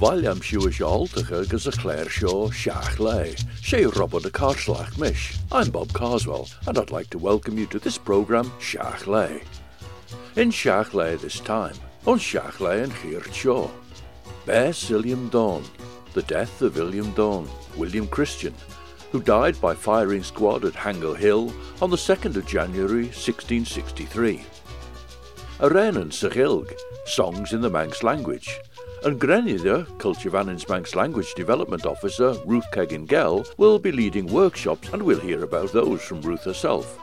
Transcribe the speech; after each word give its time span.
Bhail 0.00 0.26
am 0.26 0.40
siú 0.40 0.66
seáltacha 0.74 1.42
agus 1.44 1.66
a 1.68 1.70
chléir 1.70 2.08
seo 2.10 2.48
seaach 2.50 2.98
lei, 2.98 3.36
Robert 3.94 4.24
de 4.24 4.30
Carslaach 4.30 4.98
mish. 4.98 5.36
I'm 5.52 5.70
Bob 5.70 5.92
Carswell, 5.92 6.48
and 6.66 6.78
I'd 6.78 6.90
like 6.90 7.10
to 7.10 7.18
welcome 7.18 7.56
you 7.56 7.66
to 7.66 7.78
this 7.78 7.96
programme 7.96 8.50
Seaach. 8.58 9.06
In 10.34 10.50
Seaach 10.50 11.20
this 11.20 11.38
time, 11.38 11.76
on 12.06 12.18
Seaach 12.18 12.82
and 12.82 12.92
Chirt 12.92 13.32
Shaw. 13.32 13.68
Bear 14.46 14.70
Illiam 14.70 15.30
Dhone, 15.30 15.64
the 16.12 16.22
death 16.22 16.60
of 16.60 16.74
Illiam 16.74 17.14
Dhone, 17.14 17.48
William 17.76 18.08
Christian, 18.08 18.54
who 19.12 19.22
died 19.22 19.60
by 19.60 19.74
firing 19.74 20.24
squad 20.24 20.64
at 20.64 20.72
Hango 20.72 21.16
Hill 21.16 21.54
on 21.80 21.90
the 21.90 21.96
2nd 21.96 22.34
of 22.34 22.46
January 22.46 23.04
1663. 23.04 24.44
Aren 25.60 25.98
and 25.98 26.10
Sachilg, 26.10 26.72
songs 27.06 27.52
in 27.52 27.60
the 27.60 27.70
Manx 27.70 28.02
language, 28.02 28.58
and 29.04 29.20
Greinneyder, 29.20 29.86
Culture 29.98 30.30
Vannin's 30.30 30.66
Manx 30.66 30.94
Language 30.94 31.34
Development 31.34 31.84
Officer 31.84 32.34
Ruth 32.46 32.64
Keggin 32.72 33.06
Gell, 33.06 33.44
will 33.58 33.78
be 33.78 33.92
leading 33.92 34.26
workshops 34.26 34.88
and 34.94 35.02
we'll 35.02 35.20
hear 35.20 35.44
about 35.44 35.72
those 35.72 36.02
from 36.02 36.22
Ruth 36.22 36.44
herself. 36.44 36.98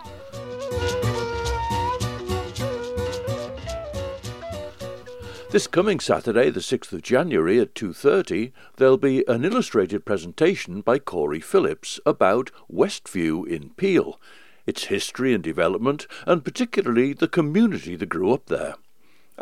This 5.51 5.67
coming 5.67 5.99
Saturday, 5.99 6.49
the 6.49 6.59
6th 6.61 6.91
of 6.93 7.03
January 7.03 7.59
at 7.59 7.75
2.30, 7.75 8.51
there'll 8.77 8.97
be 8.97 9.23
an 9.27 9.45
illustrated 9.45 10.05
presentation 10.05 10.81
by 10.81 10.97
Corey 10.97 11.41
Phillips 11.41 11.99
about 12.05 12.51
Westview 12.71 13.45
in 13.47 13.71
Peel, 13.71 14.19
its 14.65 14.85
history 14.85 15.33
and 15.33 15.43
development, 15.43 16.07
and 16.25 16.43
particularly 16.43 17.13
the 17.13 17.27
community 17.27 17.95
that 17.95 18.09
grew 18.09 18.31
up 18.31 18.47
there. 18.47 18.75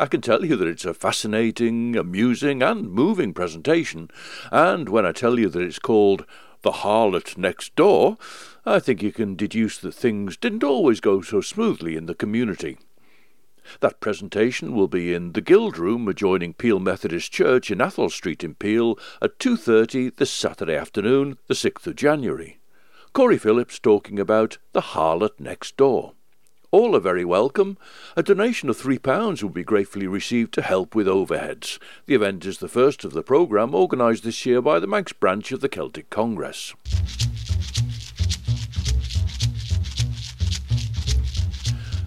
I 0.00 0.06
can 0.06 0.22
tell 0.22 0.46
you 0.46 0.56
that 0.56 0.66
it's 0.66 0.86
a 0.86 0.94
fascinating, 0.94 1.94
amusing, 1.94 2.62
and 2.62 2.90
moving 2.90 3.34
presentation, 3.34 4.08
and 4.50 4.88
when 4.88 5.04
I 5.04 5.12
tell 5.12 5.38
you 5.38 5.50
that 5.50 5.60
it's 5.60 5.78
called 5.78 6.24
The 6.62 6.70
Harlot 6.70 7.36
Next 7.36 7.76
Door, 7.76 8.16
I 8.64 8.78
think 8.78 9.02
you 9.02 9.12
can 9.12 9.36
deduce 9.36 9.76
that 9.76 9.92
things 9.92 10.38
didn't 10.38 10.64
always 10.64 11.00
go 11.00 11.20
so 11.20 11.42
smoothly 11.42 11.96
in 11.96 12.06
the 12.06 12.14
community. 12.14 12.78
That 13.80 14.00
presentation 14.00 14.74
will 14.74 14.88
be 14.88 15.12
in 15.12 15.34
the 15.34 15.42
Guild 15.42 15.76
Room 15.76 16.08
adjoining 16.08 16.54
Peel 16.54 16.80
Methodist 16.80 17.30
Church 17.30 17.70
in 17.70 17.82
Athol 17.82 18.08
Street 18.08 18.42
in 18.42 18.54
Peel 18.54 18.98
at 19.20 19.38
2.30 19.38 20.16
this 20.16 20.30
Saturday 20.30 20.76
afternoon, 20.76 21.36
the 21.46 21.52
6th 21.52 21.86
of 21.86 21.94
January. 21.94 22.58
Corey 23.12 23.36
Phillips 23.36 23.78
talking 23.78 24.18
about 24.18 24.56
the 24.72 24.80
harlot 24.80 25.38
next 25.38 25.76
door. 25.76 26.14
All 26.72 26.94
are 26.94 27.00
very 27.00 27.24
welcome. 27.24 27.78
A 28.16 28.22
donation 28.22 28.68
of 28.70 28.80
£3 28.80 29.42
will 29.42 29.50
be 29.50 29.64
gratefully 29.64 30.06
received 30.06 30.54
to 30.54 30.62
help 30.62 30.94
with 30.94 31.08
overheads. 31.08 31.80
The 32.06 32.14
event 32.14 32.46
is 32.46 32.58
the 32.58 32.68
first 32.68 33.04
of 33.04 33.12
the 33.12 33.24
programme 33.24 33.74
organised 33.74 34.22
this 34.22 34.46
year 34.46 34.62
by 34.62 34.78
the 34.78 34.86
Manx 34.86 35.12
branch 35.12 35.50
of 35.50 35.62
the 35.62 35.68
Celtic 35.68 36.10
Congress. 36.10 36.72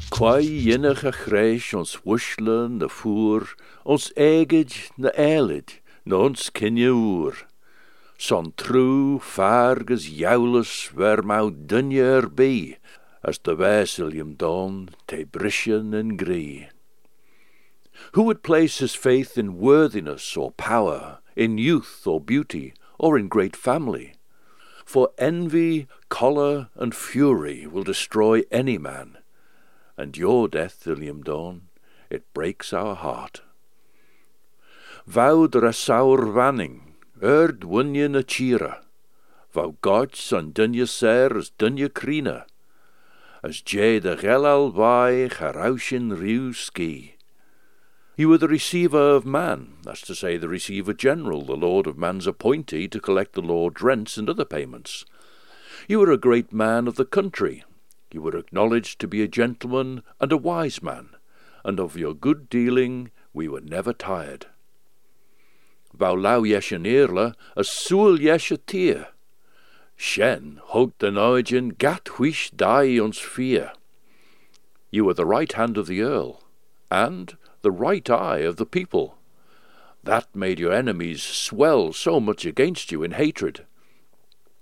Quai 0.10 0.40
a 0.40 1.12
chréis 1.12 1.74
ons 1.74 1.98
wuisle 2.06 2.70
na 2.70 2.88
fuair, 2.88 3.58
ons 3.86 4.14
éigeid 4.16 4.92
na 4.98 5.10
éilid, 5.18 5.80
na 6.06 6.16
ons 6.16 6.52
úr. 6.54 7.34
Son 8.18 8.54
trú 8.56 9.20
fargus 9.20 10.06
joulas 10.08 10.88
ver 10.96 11.22
mau 11.24 11.50
dunne 11.50 12.00
er 12.00 12.30
bí, 12.30 12.78
as 13.24 13.38
the 13.40 13.56
Vasilium 13.56 14.38
dawn 14.38 14.90
te 15.08 15.26
and 15.72 16.18
gree. 16.18 16.70
Who 18.14 18.24
would 18.24 18.44
place 18.44 18.80
his 18.80 18.96
faith 18.96 19.38
in 19.38 19.60
worthiness 19.60 20.36
or 20.36 20.52
power, 20.52 21.20
in 21.36 21.58
youth 21.58 22.06
or 22.06 22.20
beauty, 22.20 22.74
or 23.00 23.18
in 23.18 23.28
great 23.28 23.56
family? 23.56 24.16
For 24.86 25.12
envy, 25.18 25.88
choler, 26.10 26.70
and 26.76 26.94
fury 26.94 27.66
will 27.66 27.84
destroy 27.84 28.44
any 28.52 28.78
man 28.78 29.18
and 29.98 30.18
your 30.18 30.48
death, 30.48 30.86
Illiam 30.86 31.24
Dhone, 31.24 31.62
it 32.10 32.32
breaks 32.34 32.74
our 32.74 32.96
heart. 32.96 33.42
Vau 35.06 35.48
dra 35.48 35.74
saur 35.74 36.18
vanning, 36.18 36.96
erd 37.22 37.62
wunje 37.62 38.10
na 38.10 38.22
chira, 38.22 38.84
vau 39.54 39.76
gods 39.82 40.32
an 40.32 40.52
dunje 40.52 40.88
ser 40.88 41.38
as 41.38 41.52
krina, 41.52 42.46
as 43.44 43.62
jay 43.62 44.00
de 44.00 44.16
gelal 44.16 44.72
vai 44.72 45.28
charaushin 45.28 46.18
riu 46.18 46.56
ski. 46.56 47.16
You 48.16 48.30
were 48.30 48.38
the 48.38 48.48
receiver 48.48 49.16
of 49.16 49.26
man, 49.26 49.74
that's 49.84 50.02
to 50.02 50.16
say, 50.16 50.38
the 50.38 50.48
receiver 50.48 50.94
general, 50.94 51.44
the 51.44 51.58
lord 51.58 51.86
of 51.86 51.98
man's 51.98 52.26
appointee 52.26 52.88
to 52.88 53.02
collect 53.02 53.34
the 53.34 53.42
lord's 53.42 53.82
rents 53.82 54.18
and 54.18 54.30
other 54.30 54.46
payments. 54.46 55.04
You 55.90 56.00
were 56.00 56.12
a 56.12 56.18
great 56.18 56.54
man 56.54 56.88
of 56.88 56.96
the 56.96 57.06
country, 57.06 57.66
you 58.12 58.22
were 58.22 58.38
acknowledged 58.38 59.00
to 59.00 59.08
be 59.08 59.22
a 59.22 59.28
gentleman 59.28 60.04
and 60.22 60.32
a 60.32 60.38
wise 60.38 60.82
man, 60.82 61.10
and 61.66 61.80
of 61.80 61.98
your 61.98 62.14
good 62.14 62.50
dealing 62.50 63.12
we 63.34 63.50
were 63.50 63.62
never 63.62 63.92
tired. 63.92 64.46
Vau 65.94 66.14
lau 66.14 66.44
yesh 66.44 66.72
an 66.72 66.86
a 66.86 67.64
soul 67.64 68.22
yesh 68.22 68.52
a 68.52 68.58
tear. 68.58 69.10
Shen 69.96 70.60
den 71.00 71.18
origin 71.18 71.70
gat 71.70 72.20
whish 72.20 72.52
die 72.52 73.00
ons 73.00 73.20
fear. 73.20 73.72
You 74.92 75.06
were 75.06 75.14
the 75.14 75.26
right 75.26 75.52
hand 75.52 75.78
of 75.78 75.88
the 75.88 76.02
earl, 76.02 76.44
and 76.92 77.38
the 77.62 77.72
right 77.72 78.08
eye 78.10 78.40
of 78.40 78.58
the 78.58 78.66
people. 78.66 79.18
That 80.04 80.28
made 80.36 80.60
your 80.60 80.74
enemies 80.74 81.24
swell 81.24 81.94
so 81.94 82.20
much 82.20 82.46
against 82.46 82.92
you 82.92 83.04
in 83.04 83.12
hatred. 83.12 83.66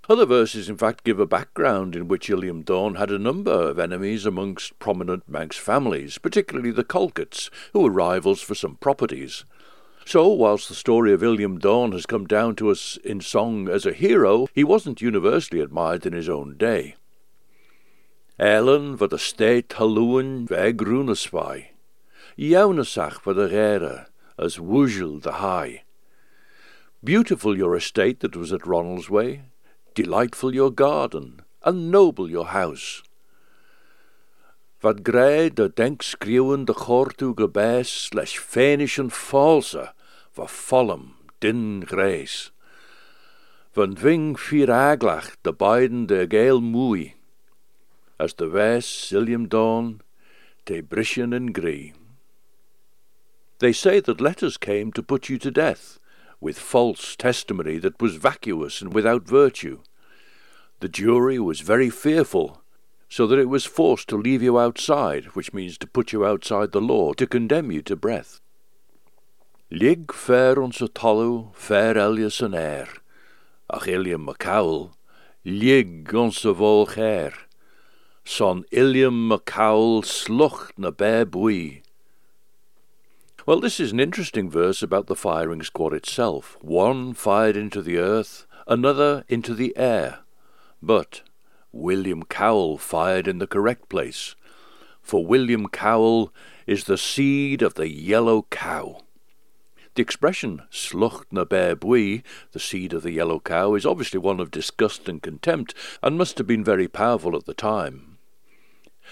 Other 0.08 0.26
verses, 0.26 0.68
in 0.68 0.76
fact, 0.76 1.04
give 1.04 1.20
a 1.20 1.26
background 1.26 1.94
in 1.94 2.08
which 2.08 2.28
Illiam 2.28 2.64
Dhone 2.64 2.96
had 2.96 3.10
a 3.10 3.18
number 3.18 3.52
of 3.52 3.78
enemies 3.78 4.26
amongst 4.26 4.78
prominent 4.78 5.28
Manx 5.28 5.56
families, 5.56 6.18
particularly 6.18 6.70
the 6.72 6.84
Colquhotts, 6.84 7.50
who 7.72 7.80
were 7.80 7.90
rivals 7.90 8.40
for 8.40 8.54
some 8.54 8.76
properties. 8.76 9.44
So, 10.04 10.28
whilst 10.28 10.68
the 10.68 10.74
story 10.74 11.12
of 11.12 11.22
Illiam 11.22 11.58
Dhone 11.58 11.92
has 11.92 12.06
come 12.06 12.26
down 12.26 12.56
to 12.56 12.70
us 12.70 12.98
in 13.04 13.20
song 13.20 13.68
as 13.68 13.86
a 13.86 13.92
hero, 13.92 14.48
he 14.52 14.64
wasn't 14.64 15.00
universally 15.00 15.60
admired 15.60 16.04
in 16.06 16.12
his 16.12 16.28
own 16.28 16.56
day. 16.56 16.96
Ellen 18.38 18.96
for 18.96 19.06
the 19.06 19.18
state 19.18 19.68
halloen 19.70 20.48
vegrunasvai, 20.48 21.66
Jaunasach 22.38 23.20
for 23.20 23.34
the 23.34 23.48
rere, 23.48 24.06
as 24.38 24.56
Wujel 24.56 25.22
the 25.22 25.32
high. 25.32 25.84
Beautiful 27.04 27.56
your 27.56 27.76
estate 27.76 28.20
that 28.20 28.36
was 28.36 28.52
at 28.52 28.62
Ronaldsway, 28.62 29.42
delightful 29.94 30.54
your 30.54 30.70
garden, 30.70 31.42
and 31.62 31.90
noble 31.90 32.30
your 32.30 32.46
house. 32.46 33.02
Wat 34.82 34.98
grei 35.02 35.48
de 35.54 35.70
denk 35.74 36.02
skriwen 36.02 36.64
de 36.64 36.74
chortu 36.74 37.32
gebes 37.34 38.12
leis 38.12 38.34
fénischen 38.34 39.10
false, 39.10 39.92
va 40.34 40.46
follum 40.46 41.14
din 41.38 41.86
grijs. 41.86 42.50
Van 43.78 43.94
dwing 43.94 44.34
vier 44.34 44.72
aglach 44.74 45.36
de 45.46 45.52
beiden 45.52 46.06
de 46.06 46.26
geel 46.28 46.60
moei, 46.60 47.14
as 48.18 48.34
de 48.34 48.48
wijs 48.48 49.06
Sillium 49.06 49.48
dawn, 49.48 50.00
te 50.64 50.82
brishen 50.82 51.32
and 51.32 51.54
gree. 51.54 51.94
They 53.58 53.72
say 53.72 54.00
that 54.00 54.20
letters 54.20 54.56
came 54.56 54.90
to 54.92 55.02
put 55.02 55.28
you 55.28 55.38
to 55.38 55.50
death, 55.52 56.00
with 56.40 56.58
false 56.58 57.14
testimony 57.14 57.78
that 57.78 58.00
was 58.00 58.16
vacuous 58.16 58.82
and 58.82 58.92
without 58.92 59.28
virtue. 59.28 59.78
The 60.80 60.88
jury 60.88 61.38
was 61.38 61.60
very 61.60 61.88
fearful, 61.88 62.61
so 63.12 63.26
that 63.26 63.38
it 63.38 63.50
was 63.50 63.66
forced 63.66 64.08
to 64.08 64.16
leave 64.16 64.42
you 64.42 64.58
outside, 64.58 65.26
which 65.34 65.52
means 65.52 65.76
to 65.76 65.86
put 65.86 66.14
you 66.14 66.24
outside 66.24 66.72
the 66.72 66.80
law, 66.80 67.12
to 67.12 67.26
condemn 67.26 67.70
you 67.70 67.82
to 67.82 67.94
breath. 67.94 68.40
Lig 69.70 70.10
fair 70.14 70.62
ons 70.62 70.78
talu, 70.94 71.54
fair 71.54 71.98
Elias 71.98 72.40
an 72.40 72.54
air, 72.54 72.88
ach 73.68 73.82
Iliam 73.82 74.24
Macaul, 74.24 74.94
lig 75.44 76.10
vol 76.10 76.86
chair, 76.86 77.34
son 78.24 78.64
Iliam 78.72 79.28
Macaul 79.28 80.02
slucht 80.02 80.78
na 80.78 80.90
bear 80.90 81.26
bui. 81.26 81.82
Well, 83.44 83.60
this 83.60 83.78
is 83.78 83.92
an 83.92 84.00
interesting 84.00 84.48
verse 84.48 84.82
about 84.82 85.08
the 85.08 85.16
firing 85.16 85.62
squad 85.62 85.92
itself. 85.92 86.56
One 86.62 87.12
fired 87.12 87.58
into 87.58 87.82
the 87.82 87.98
earth, 87.98 88.46
another 88.66 89.26
into 89.28 89.52
the 89.52 89.76
air. 89.76 90.20
But 90.80 91.20
William 91.72 92.22
Cowell 92.24 92.76
fired 92.76 93.26
in 93.26 93.38
the 93.38 93.46
correct 93.46 93.88
place, 93.88 94.34
for 95.00 95.24
William 95.24 95.68
Cowell 95.68 96.32
is 96.66 96.84
the 96.84 96.98
seed 96.98 97.62
of 97.62 97.74
the 97.74 97.88
yellow 97.88 98.46
cow. 98.50 99.00
The 99.94 100.02
expression 100.02 100.62
slucht 100.70 101.26
na 101.30 101.44
bear 101.44 101.74
bui, 101.74 102.22
the 102.52 102.60
seed 102.60 102.92
of 102.92 103.02
the 103.02 103.12
yellow 103.12 103.40
cow, 103.40 103.74
is 103.74 103.86
obviously 103.86 104.18
one 104.18 104.38
of 104.38 104.50
disgust 104.50 105.08
and 105.08 105.22
contempt, 105.22 105.74
and 106.02 106.18
must 106.18 106.38
have 106.38 106.46
been 106.46 106.62
very 106.62 106.88
powerful 106.88 107.36
at 107.36 107.46
the 107.46 107.54
time. 107.54 108.18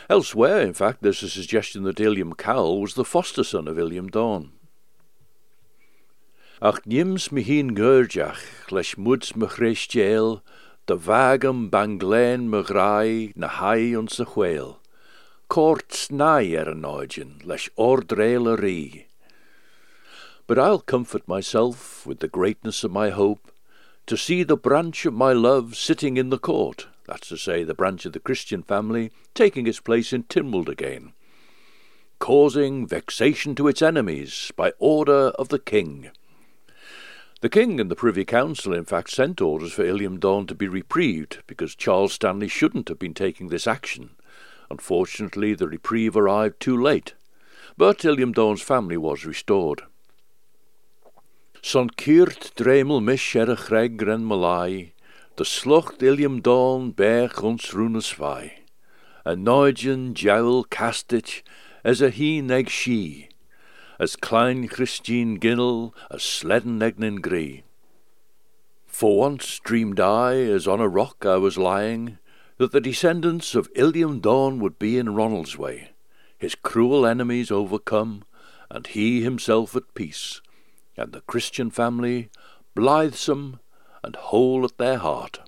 Elsewhere, 0.09 0.61
in 0.61 0.75
fact, 0.75 1.03
there's 1.03 1.23
a 1.23 1.29
suggestion 1.29 1.83
that 1.85 1.99
William 1.99 2.35
Cowell 2.35 2.81
was 2.81 2.95
the 2.95 3.05
foster 3.05 3.45
son 3.45 3.69
of 3.69 3.79
Illiam 3.79 4.11
Dhone. 4.11 4.51
Ach 6.63 6.83
nims 6.87 7.33
me 7.33 7.43
heen 7.43 7.75
gurjach, 7.75 8.71
lesh 8.71 8.99
muds 8.99 9.35
me 9.35 9.47
de 10.87 10.97
vagam 10.97 11.71
banglain 11.71 12.49
me 12.49 12.62
grai 12.62 13.32
na 13.37 13.49
hai 13.49 13.94
ons 13.94 14.19
a 14.21 14.25
chweel. 14.25 14.77
Court 15.49 15.88
snai 15.88 16.56
er 16.59 16.71
an 16.71 16.82
oidjin, 16.82 17.44
lesh 17.44 17.69
ordrele 17.77 18.56
rie. 18.56 19.06
But 20.47 20.59
I'll 20.59 20.81
comfort 20.81 21.27
myself 21.27 22.06
with 22.06 22.21
the 22.21 22.29
greatness 22.29 22.85
of 22.85 22.93
my 22.93 23.11
hope, 23.11 23.53
to 24.06 24.17
see 24.17 24.43
the 24.43 24.56
branch 24.56 25.06
of 25.06 25.15
my 25.15 25.32
love 25.32 25.77
sitting 25.77 26.17
in 26.17 26.31
the 26.31 26.38
court, 26.38 26.88
that's 27.06 27.29
to 27.29 27.37
say, 27.37 27.62
the 27.62 27.75
branch 27.75 28.06
of 28.06 28.12
the 28.12 28.19
Christian 28.19 28.62
family, 28.62 29.12
taking 29.35 29.67
its 29.67 29.81
place 29.81 30.12
in 30.12 30.25
Tynwald 30.25 30.69
again, 30.69 31.12
causing 32.19 32.87
vexation 32.87 33.55
to 33.55 33.69
its 33.69 33.82
enemies 33.82 34.50
by 34.56 34.73
order 34.79 35.29
of 35.38 35.49
the 35.49 35.59
king. 35.59 36.11
The 37.41 37.49
king 37.49 37.81
and 37.81 37.91
the 37.91 37.97
Privy 37.97 38.27
Council, 38.27 38.75
in 38.75 38.85
fact, 38.85 39.09
sent 39.09 39.41
orders 39.41 39.73
for 39.73 39.83
Illiam 39.83 40.19
Dhone 40.19 40.47
to 40.47 40.55
be 40.55 40.69
reprieved 40.69 41.39
because 41.47 41.75
Charles 41.75 42.13
Stanley 42.13 42.49
shouldn't 42.49 42.89
have 42.91 42.99
been 42.99 43.15
taking 43.15 43.49
this 43.49 43.67
action. 43.67 44.11
Unfortunately, 44.71 45.55
the 45.55 45.67
reprieve 45.67 46.19
arrived 46.19 46.61
too 46.61 46.79
late, 46.79 47.15
but 47.79 48.05
Illiam 48.05 48.35
Dhone's 48.35 48.61
family 48.61 48.99
was 48.99 49.25
restored. 49.25 49.85
Son 51.63 51.89
kiert 51.89 52.55
dremel 52.57 53.03
mish 53.03 53.35
er 53.35 53.47
malai, 53.47 54.93
de 55.37 55.45
slocht 55.45 56.01
Illiam 56.01 56.43
Dhone 56.43 56.95
bech 56.95 57.43
ons 57.43 57.73
runes 57.73 58.13
vai, 58.13 58.59
a 59.25 59.35
noidjen 59.35 60.13
jowl 60.13 60.65
castich 60.65 61.43
as 61.85 62.03
a 62.03 62.11
he 62.11 62.43
neg 62.43 62.69
she, 62.69 63.30
as 64.00 64.17
Klein 64.17 64.67
Christine 64.67 65.38
Ginnell, 65.38 65.93
as 66.11 66.23
Sledden 66.23 66.81
Egnin 66.81 67.20
Gree. 67.20 67.64
For 68.87 69.19
once 69.19 69.58
dreamed 69.58 70.00
I, 70.00 70.37
as 70.37 70.67
on 70.67 70.81
a 70.81 70.88
rock 70.88 71.26
I 71.26 71.37
was 71.37 71.58
lying, 71.58 72.17
that 72.56 72.73
the 72.73 72.81
descendants 72.81 73.55
of 73.55 73.70
Illiam 73.75 74.23
Dhone 74.23 74.58
would 74.58 74.79
be 74.79 74.97
in 74.97 75.08
Ronaldsway, 75.08 75.88
his 76.38 76.55
cruel 76.55 77.05
enemies 77.05 77.50
overcome, 77.50 78.25
and 78.70 78.87
he 78.87 79.20
himself 79.23 79.76
at 79.76 79.93
peace, 79.94 80.41
and 80.96 81.12
the 81.12 81.20
Christian 81.20 81.70
family 81.70 82.31
blithesome 82.75 83.61
and 84.03 84.17
whole 84.17 84.64
at 84.64 84.79
their 84.79 84.96
heart. 84.96 85.41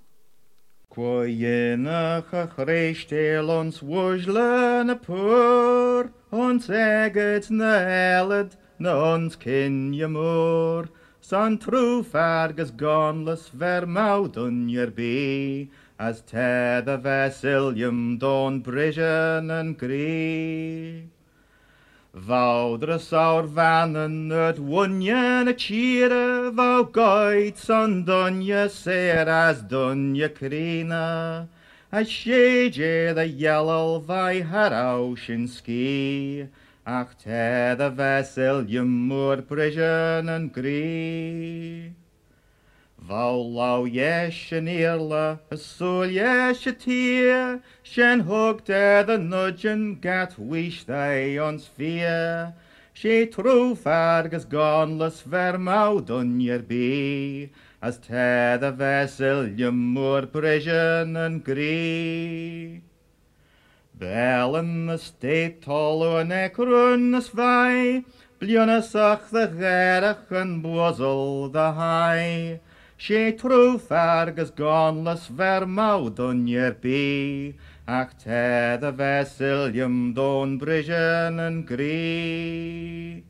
Qua 0.92 1.24
yenach 1.24 2.34
a 2.34 2.46
chreistel 2.46 3.48
ons 3.48 3.80
wujle 3.80 4.84
na 4.84 4.94
pur, 4.94 6.10
ons 6.30 6.68
eget 6.68 7.48
na 7.50 7.78
eled, 8.18 8.58
na 8.78 8.92
ons 9.14 9.34
kin 9.36 9.94
je 9.94 10.06
moor. 10.06 10.90
Son 11.22 11.56
true 11.56 12.02
fargus 12.02 12.70
gonless 12.70 13.48
ver 13.48 13.86
maudun 13.86 14.68
yer 14.68 14.90
be, 14.90 15.70
as 15.98 16.20
te 16.20 16.84
the 16.84 16.98
vesilium 17.02 18.18
don 18.18 18.60
brishen 18.60 19.50
and 19.50 19.78
gree. 19.78 21.08
Vaudre 22.14 22.98
saur 22.98 23.46
vanen 23.48 24.28
het 24.30 24.58
wonje 24.58 25.44
na 25.44 25.52
chire, 25.56 26.52
vau 26.52 26.84
goit 26.84 27.56
son 27.56 28.04
ser 28.68 29.28
as 29.28 29.62
krina. 30.28 31.48
As 31.90 32.06
sheje 32.06 33.14
the 33.14 33.26
yellow 33.26 33.98
vai 33.98 34.42
harauschen 34.42 35.48
ski, 35.48 36.48
ach 36.86 37.16
te 37.16 37.74
the 37.78 37.90
vesilium 37.90 39.08
mur 39.08 39.38
brishen 39.38 40.28
and 40.28 40.52
gree. 40.52 41.94
Vau 43.08 43.40
lau 43.42 43.84
yesh 43.84 44.52
yn 44.54 44.68
irla, 44.70 45.40
y 45.50 45.56
sŵl 45.58 46.12
yesh 46.14 46.68
y 46.70 46.72
tir, 46.84 47.56
Sien 47.82 48.22
hwg 48.28 48.62
de 48.68 49.02
the 49.08 49.16
nudgen 49.18 50.00
gat 50.00 50.38
wish 50.38 50.84
they 50.84 51.36
ons 51.36 51.66
fear. 51.66 52.54
She 52.92 53.26
true 53.26 53.74
fargus 53.74 54.44
gonless 54.44 55.22
ver 55.22 55.58
mau 55.58 55.98
dunyer 55.98 56.62
be, 56.68 57.50
As 57.82 57.98
te 57.98 58.56
the 58.62 58.70
vessel 58.70 59.48
ymmwr 59.48 60.30
brishen 60.30 61.16
and 61.16 61.42
gree. 61.42 62.82
Bellen 63.98 64.86
the 64.86 64.98
state 64.98 65.60
tolw 65.60 66.20
yn 66.20 66.30
ecrwn 66.30 67.16
ys 67.18 67.34
fai, 67.34 68.04
Blionasach 68.38 69.30
the 69.30 69.48
gerach 69.48 70.30
yn 70.30 70.60
bwozl 70.62 71.50
the 71.50 71.72
high. 71.72 72.60
She 73.04 73.32
true 73.32 73.78
fargus 73.78 74.52
gonless 74.52 75.26
ver 75.26 75.66
mau 75.66 76.08
dunyer 76.08 76.80
be, 76.80 77.52
ach 77.88 78.12
te 78.16 78.76
the 78.82 78.92
vesilium 78.96 80.14
don 80.14 80.56
brishen 80.56 81.40
and 81.40 81.66
gree. 81.66 83.24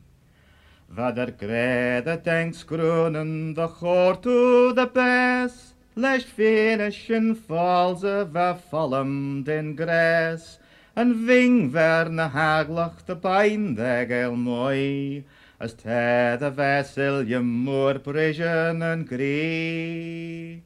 Vad 0.89 1.17
er 1.17 1.31
grede 1.31 2.23
denks 2.23 2.63
grunnen 2.63 3.55
the 3.55 3.67
chor 3.67 4.15
to 4.17 4.73
the 4.73 4.85
best, 4.85 5.73
lesh 5.95 6.25
finishen 6.25 7.35
falls 7.35 8.03
of 8.03 8.35
a 8.35 8.53
fallum 8.71 9.43
den 9.43 9.75
gres, 9.75 10.59
and 10.95 11.15
ving 11.15 11.71
ver 11.71 12.09
na 12.09 12.29
haglach 12.29 13.03
the 13.07 13.15
bain 13.15 13.73
the 13.73 14.05
gel 14.07 14.35
moi, 14.35 15.23
as 15.59 15.73
te 15.73 16.35
the 16.41 16.51
vesilium 16.51 17.45
mor 17.65 17.93
brishen 17.95 18.81
and 18.81 19.07
gree. 19.07 20.61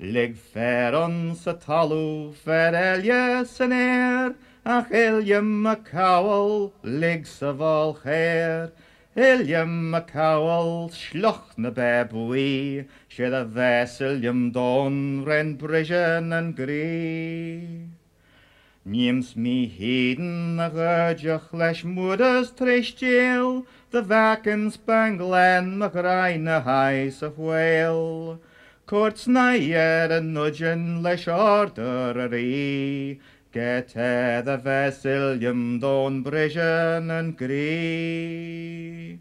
Lig 0.00 0.36
fer 0.36 0.94
ons 0.94 1.46
a 1.46 1.54
talw 1.54 2.32
fer 2.34 2.74
Elias 2.74 3.52
yn 3.62 3.74
er, 3.76 4.34
ach 4.66 4.90
Iliam 4.90 5.66
a 5.66 5.76
cawl, 5.76 6.72
lig 6.82 7.26
sa 7.26 7.52
vol 7.52 7.94
cher. 8.02 8.72
Iliam 9.14 9.94
a 9.94 10.00
cawl, 10.00 10.88
sloch 10.88 11.52
na 11.56 11.70
bebwi, 11.70 12.88
sydd 13.12 13.36
a 13.36 13.44
vesilium 13.44 14.50
don 14.52 15.24
ren 15.24 15.54
brishen 15.56 16.32
and 16.32 16.56
gree. 16.56 17.86
Nims 18.84 19.36
mi 19.36 19.68
heden 19.68 20.58
a 20.58 20.66
gyrdiach 20.74 21.52
leis 21.52 21.84
mwydys 21.86 22.50
treistiel, 22.58 23.62
the 23.92 24.02
vacans 24.02 24.78
banglen 24.78 25.84
a 25.84 25.88
grain 25.90 26.48
a 26.48 26.62
hais 26.62 27.22
a 27.22 27.28
whale. 27.28 28.40
Courts 28.86 29.26
na 29.28 29.50
yer 29.50 30.08
a 30.10 30.20
nudgen 30.20 31.02
leis 31.02 31.28
order 31.28 32.18
a 32.18 32.26
ri, 32.26 33.20
get 33.52 33.90
e 33.90 34.40
the 34.46 34.58
vesilium 34.64 35.78
don 35.78 36.24
brishen 36.24 37.10
and 37.10 37.36
gree. 37.36 39.18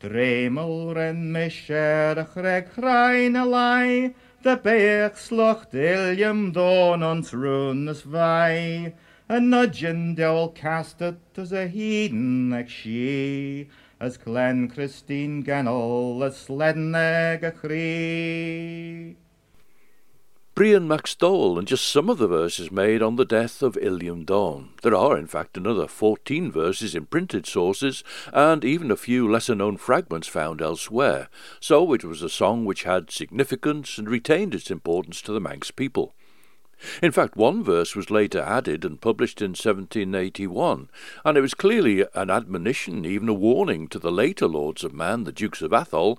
Dremel 0.00 0.94
ren 0.94 1.32
misher 1.32 2.14
a 2.18 2.26
chreg 2.26 2.70
chrain 2.74 3.36
a 3.36 3.46
lai, 3.46 4.14
the 4.42 4.56
beach 4.56 5.16
slocht 5.16 5.72
ilium 5.72 6.52
don 6.52 7.02
ons 7.02 7.32
runes 7.32 8.02
vai, 8.02 8.92
a 9.28 9.40
nudgen 9.40 10.14
dewl 10.14 10.54
castet 10.54 11.18
as 11.36 11.50
a 11.50 11.66
heathen 11.66 12.64
she, 12.68 13.68
as 13.98 14.16
Glen 14.16 14.68
Christine 14.68 15.42
Gennell 15.42 16.22
as 16.22 16.46
Sledneg 16.46 17.42
a 17.42 17.50
chree. 17.50 19.16
Brian 20.54 20.88
Mac 20.88 21.06
Stoyll, 21.06 21.58
and 21.58 21.66
just 21.66 21.86
some 21.86 22.08
of 22.08 22.18
the 22.18 22.28
verses 22.28 22.70
made 22.70 23.02
on 23.02 23.16
the 23.16 23.26
death 23.26 23.62
of 23.62 23.74
Illiam 23.74 24.24
Dhone. 24.24 24.68
There 24.82 24.94
are, 24.94 25.18
in 25.18 25.26
fact, 25.26 25.56
another 25.56 25.86
14 25.88 26.50
verses 26.50 26.94
in 26.94 27.06
printed 27.06 27.46
sources, 27.46 28.04
and 28.32 28.64
even 28.64 28.90
a 28.90 28.96
few 28.96 29.30
lesser 29.30 29.54
known 29.56 29.76
fragments 29.76 30.28
found 30.28 30.62
elsewhere, 30.62 31.28
so 31.60 31.92
it 31.92 32.04
was 32.04 32.22
a 32.22 32.30
song 32.30 32.64
which 32.64 32.84
had 32.84 33.10
significance 33.10 33.98
and 33.98 34.08
retained 34.08 34.54
its 34.54 34.70
importance 34.70 35.20
to 35.22 35.32
the 35.32 35.40
Manx 35.40 35.70
people. 35.70 36.14
In 37.02 37.10
fact, 37.10 37.36
one 37.36 37.64
verse 37.64 37.96
was 37.96 38.10
later 38.10 38.40
added 38.40 38.84
and 38.84 39.00
published 39.00 39.40
in 39.40 39.50
1781, 39.50 40.90
and 41.24 41.38
it 41.38 41.40
was 41.40 41.54
clearly 41.54 42.04
an 42.14 42.30
admonition, 42.30 43.04
even 43.04 43.28
a 43.28 43.34
warning 43.34 43.88
to 43.88 43.98
the 43.98 44.12
later 44.12 44.46
lords 44.46 44.84
of 44.84 44.92
Man, 44.92 45.24
the 45.24 45.32
Dukes 45.32 45.62
of 45.62 45.72
Athol, 45.72 46.18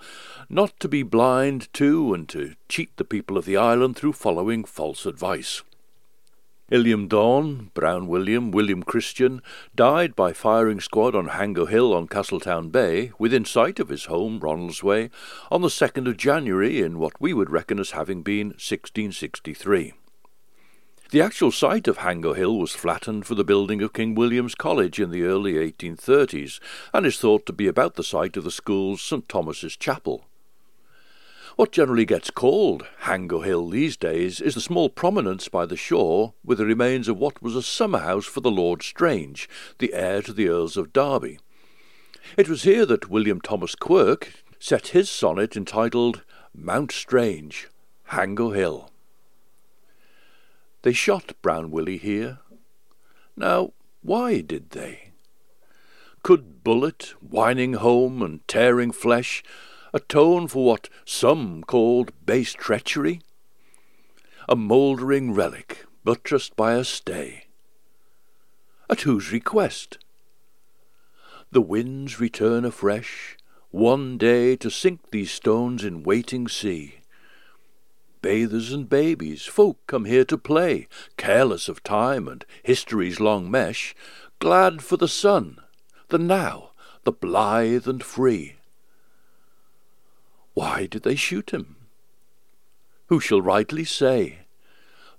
not 0.49 0.79
to 0.79 0.87
be 0.87 1.03
blind 1.03 1.71
to 1.73 2.13
and 2.13 2.27
to 2.29 2.55
cheat 2.69 2.95
the 2.97 3.03
people 3.03 3.37
of 3.37 3.45
the 3.45 3.57
island 3.57 3.95
through 3.95 4.13
following 4.13 4.63
false 4.63 5.05
advice. 5.05 5.61
Illiam 6.69 7.07
Dhone, 7.07 7.73
Brown 7.73 8.07
William, 8.07 8.51
William 8.51 8.83
Christian, 8.83 9.41
died 9.73 10.17
by 10.17 10.33
firing 10.33 10.81
squad 10.81 11.15
on 11.15 11.29
Hango 11.29 11.65
Hill 11.65 11.93
on 11.93 12.09
Castletown 12.09 12.69
Bay, 12.69 13.11
within 13.17 13.45
sight 13.45 13.79
of 13.79 13.87
his 13.87 14.05
home, 14.05 14.41
Ronaldsway, 14.41 15.09
on 15.49 15.61
the 15.61 15.69
2nd 15.69 16.09
of 16.09 16.17
January 16.17 16.81
in 16.81 16.99
what 16.99 17.21
we 17.21 17.33
would 17.33 17.49
reckon 17.49 17.79
as 17.79 17.91
having 17.91 18.21
been 18.21 18.47
1663. 18.47 19.93
The 21.09 21.21
actual 21.21 21.53
site 21.53 21.87
of 21.87 21.99
Hango 21.99 22.35
Hill 22.35 22.57
was 22.57 22.73
flattened 22.73 23.25
for 23.25 23.33
the 23.33 23.45
building 23.45 23.81
of 23.81 23.93
King 23.93 24.13
William's 24.13 24.55
College 24.55 24.99
in 24.99 25.09
the 25.09 25.23
early 25.23 25.53
1830s 25.53 26.59
and 26.93 27.05
is 27.05 27.17
thought 27.17 27.45
to 27.45 27.53
be 27.53 27.67
about 27.67 27.93
the 27.93 28.03
site 28.03 28.35
of 28.35 28.43
the 28.43 28.51
school's 28.51 29.01
St 29.01 29.29
Thomas's 29.29 29.77
Chapel. 29.77 30.25
What 31.55 31.71
generally 31.71 32.03
gets 32.03 32.29
called 32.29 32.85
Hango 33.03 33.45
Hill 33.45 33.69
these 33.69 33.95
days 33.95 34.41
is 34.41 34.55
the 34.55 34.59
small 34.59 34.89
prominence 34.89 35.47
by 35.47 35.65
the 35.65 35.77
shore 35.77 36.33
with 36.43 36.57
the 36.57 36.65
remains 36.65 37.07
of 37.07 37.17
what 37.17 37.41
was 37.41 37.55
a 37.55 37.63
summer 37.63 37.99
house 37.99 38.25
for 38.25 38.41
the 38.41 38.51
Lord 38.51 38.83
Strange, 38.83 39.47
the 39.79 39.93
heir 39.93 40.21
to 40.23 40.33
the 40.33 40.49
Earls 40.49 40.75
of 40.75 40.91
Derby. 40.91 41.39
It 42.35 42.49
was 42.49 42.63
here 42.63 42.85
that 42.85 43.09
William 43.09 43.39
Thomas 43.39 43.75
Quirke 43.75 44.43
set 44.59 44.87
his 44.87 45.09
sonnet 45.09 45.55
entitled 45.55 46.23
Mount 46.53 46.91
Strange, 46.91 47.69
Hango 48.09 48.53
Hill. 48.53 48.91
They 50.83 50.93
shot 50.93 51.33
Brown 51.41 51.71
Willie 51.71 51.97
here. 51.97 52.39
Now, 53.35 53.73
why 54.01 54.41
did 54.41 54.71
they? 54.71 55.11
Could 56.23 56.63
bullet, 56.63 57.13
whining 57.21 57.73
home 57.73 58.21
and 58.21 58.47
tearing 58.47 58.91
flesh, 58.91 59.43
atone 59.93 60.47
for 60.47 60.65
what 60.65 60.89
some 61.05 61.63
called 61.63 62.11
base 62.25 62.53
treachery? 62.53 63.21
A 64.47 64.55
mouldering 64.55 65.33
relic, 65.33 65.85
buttressed 66.03 66.55
by 66.55 66.73
a 66.73 66.83
stay. 66.83 67.45
At 68.89 69.01
whose 69.01 69.31
request? 69.31 69.97
The 71.51 71.61
winds 71.61 72.19
return 72.19 72.65
afresh, 72.65 73.37
one 73.71 74.17
day 74.17 74.55
to 74.57 74.69
sink 74.69 75.11
these 75.11 75.31
stones 75.31 75.83
in 75.83 76.03
waiting 76.03 76.47
sea 76.47 76.96
bathers 78.27 78.73
and 78.73 78.89
babies, 78.89 79.45
folk 79.45 79.77
come 79.87 80.03
here 80.03 80.25
to 80.25 80.37
play, 80.37 80.85
careless 81.15 81.69
of 81.69 81.81
time 81.81 82.27
and 82.27 82.45
history's 82.61 83.21
long 83.21 83.49
mesh, 83.49 83.95
glad 84.39 84.81
for 84.81 84.97
the 84.97 85.07
sun, 85.07 85.57
the 86.09 86.17
now, 86.17 86.71
the 87.05 87.11
blithe 87.13 87.87
and 87.87 88.03
free. 88.03 88.57
Why 90.55 90.87
did 90.87 91.03
they 91.03 91.15
shoot 91.15 91.51
him? 91.51 91.77
Who 93.05 93.21
shall 93.21 93.41
rightly 93.41 93.85
say? 93.85 94.39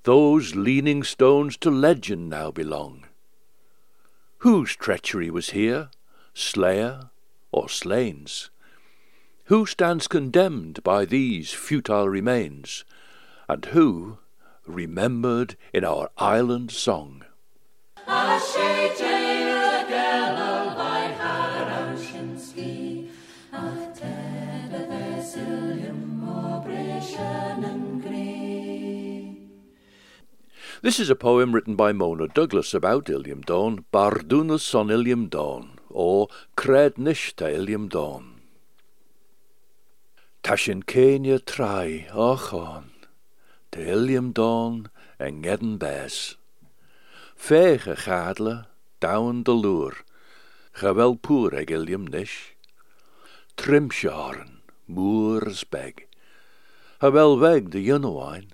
Those 0.02 0.54
leaning 0.54 1.02
stones 1.02 1.56
to 1.62 1.70
legend 1.70 2.28
now 2.28 2.50
belong. 2.50 3.06
Whose 4.40 4.76
treachery 4.76 5.30
was 5.30 5.50
here, 5.50 5.88
slayer 6.34 7.08
or 7.52 7.70
slain's? 7.70 8.50
Who 9.44 9.64
stands 9.64 10.08
condemned 10.08 10.82
by 10.82 11.06
these 11.06 11.54
futile 11.54 12.10
remains, 12.10 12.84
and 13.48 13.64
who 13.66 14.18
remembered 14.66 15.56
in 15.72 15.84
our 15.84 16.10
island 16.18 16.70
song? 16.70 17.24
This 30.80 31.00
is 31.00 31.10
a 31.10 31.16
poem 31.16 31.52
written 31.52 31.74
by 31.74 31.92
Mona 31.92 32.28
Douglas 32.28 32.72
about 32.72 33.06
Illiam 33.06 33.44
Dhone, 33.44 33.84
Bardunus 33.92 34.74
on 34.76 34.88
Illiam 34.88 35.28
Dhone, 35.28 35.70
or 35.90 36.28
Cred 36.56 36.98
Nish 36.98 37.34
Illiam 37.34 37.88
Dhone. 37.88 38.34
Ta 40.44 40.54
sin 40.54 40.84
céine 40.84 41.44
trai 41.44 42.06
á 42.12 42.97
te 43.68 43.80
Hilliamdown 43.80 44.87
en 45.16 45.42
Gedden 45.42 45.78
Bass. 45.78 46.38
Fege 47.37 47.96
gadle, 47.96 48.66
down 48.98 49.42
de 49.42 49.52
loer, 49.52 50.04
gewel 50.72 51.14
poer 51.14 51.54
ag 51.56 51.70
nish. 52.10 52.54
Trimsharen, 53.54 54.60
moers 54.84 55.68
beg, 55.68 56.06
gewel 56.98 57.38
weg 57.38 57.62
de 57.68 57.82
junnewijn. 57.82 58.50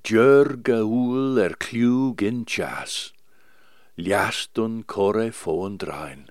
Djur 0.00 0.58
Oel 0.66 1.38
er 1.38 1.56
klug 1.56 2.20
in 2.20 2.44
chas, 2.46 3.12
ljastun 3.94 4.84
kore 4.86 5.32
foen 5.32 5.76
drein. 5.76 6.28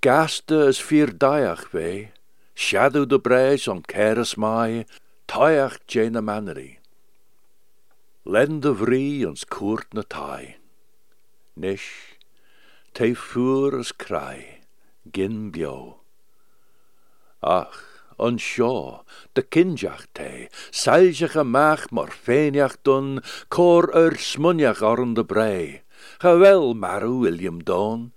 Gaste 0.00 0.66
is 0.68 0.80
vier 0.82 1.12
dajach 1.18 1.70
wee, 1.72 2.10
shadow 2.54 3.06
de 3.08 3.18
breis 3.20 3.68
on 3.68 3.80
keres 3.82 4.34
mai, 4.36 4.84
Taiach 5.32 5.78
Jane 5.88 6.20
Mannery. 6.20 6.78
Len 8.26 8.60
de 8.60 8.68
vrie 8.76 9.24
ons 9.24 9.46
koert 9.48 9.94
na 9.96 10.02
tai. 10.04 10.56
Nish, 11.56 12.20
te 12.92 13.14
cry, 13.96 14.60
gin 15.10 15.48
bio. 15.48 16.04
Ach, 17.40 17.80
an 18.20 18.36
seo 18.36 19.06
de 19.32 19.40
cindeach 19.40 20.04
té, 20.12 20.50
Saiseach 20.70 21.38
amach 21.40 21.88
mar 21.90 22.12
féineach 22.12 22.76
dun, 22.84 23.22
de 25.14 25.24
brei. 25.24 25.80
Chawel 26.20 26.74
Maru 26.74 27.24
William 27.24 27.64
Don, 27.64 28.12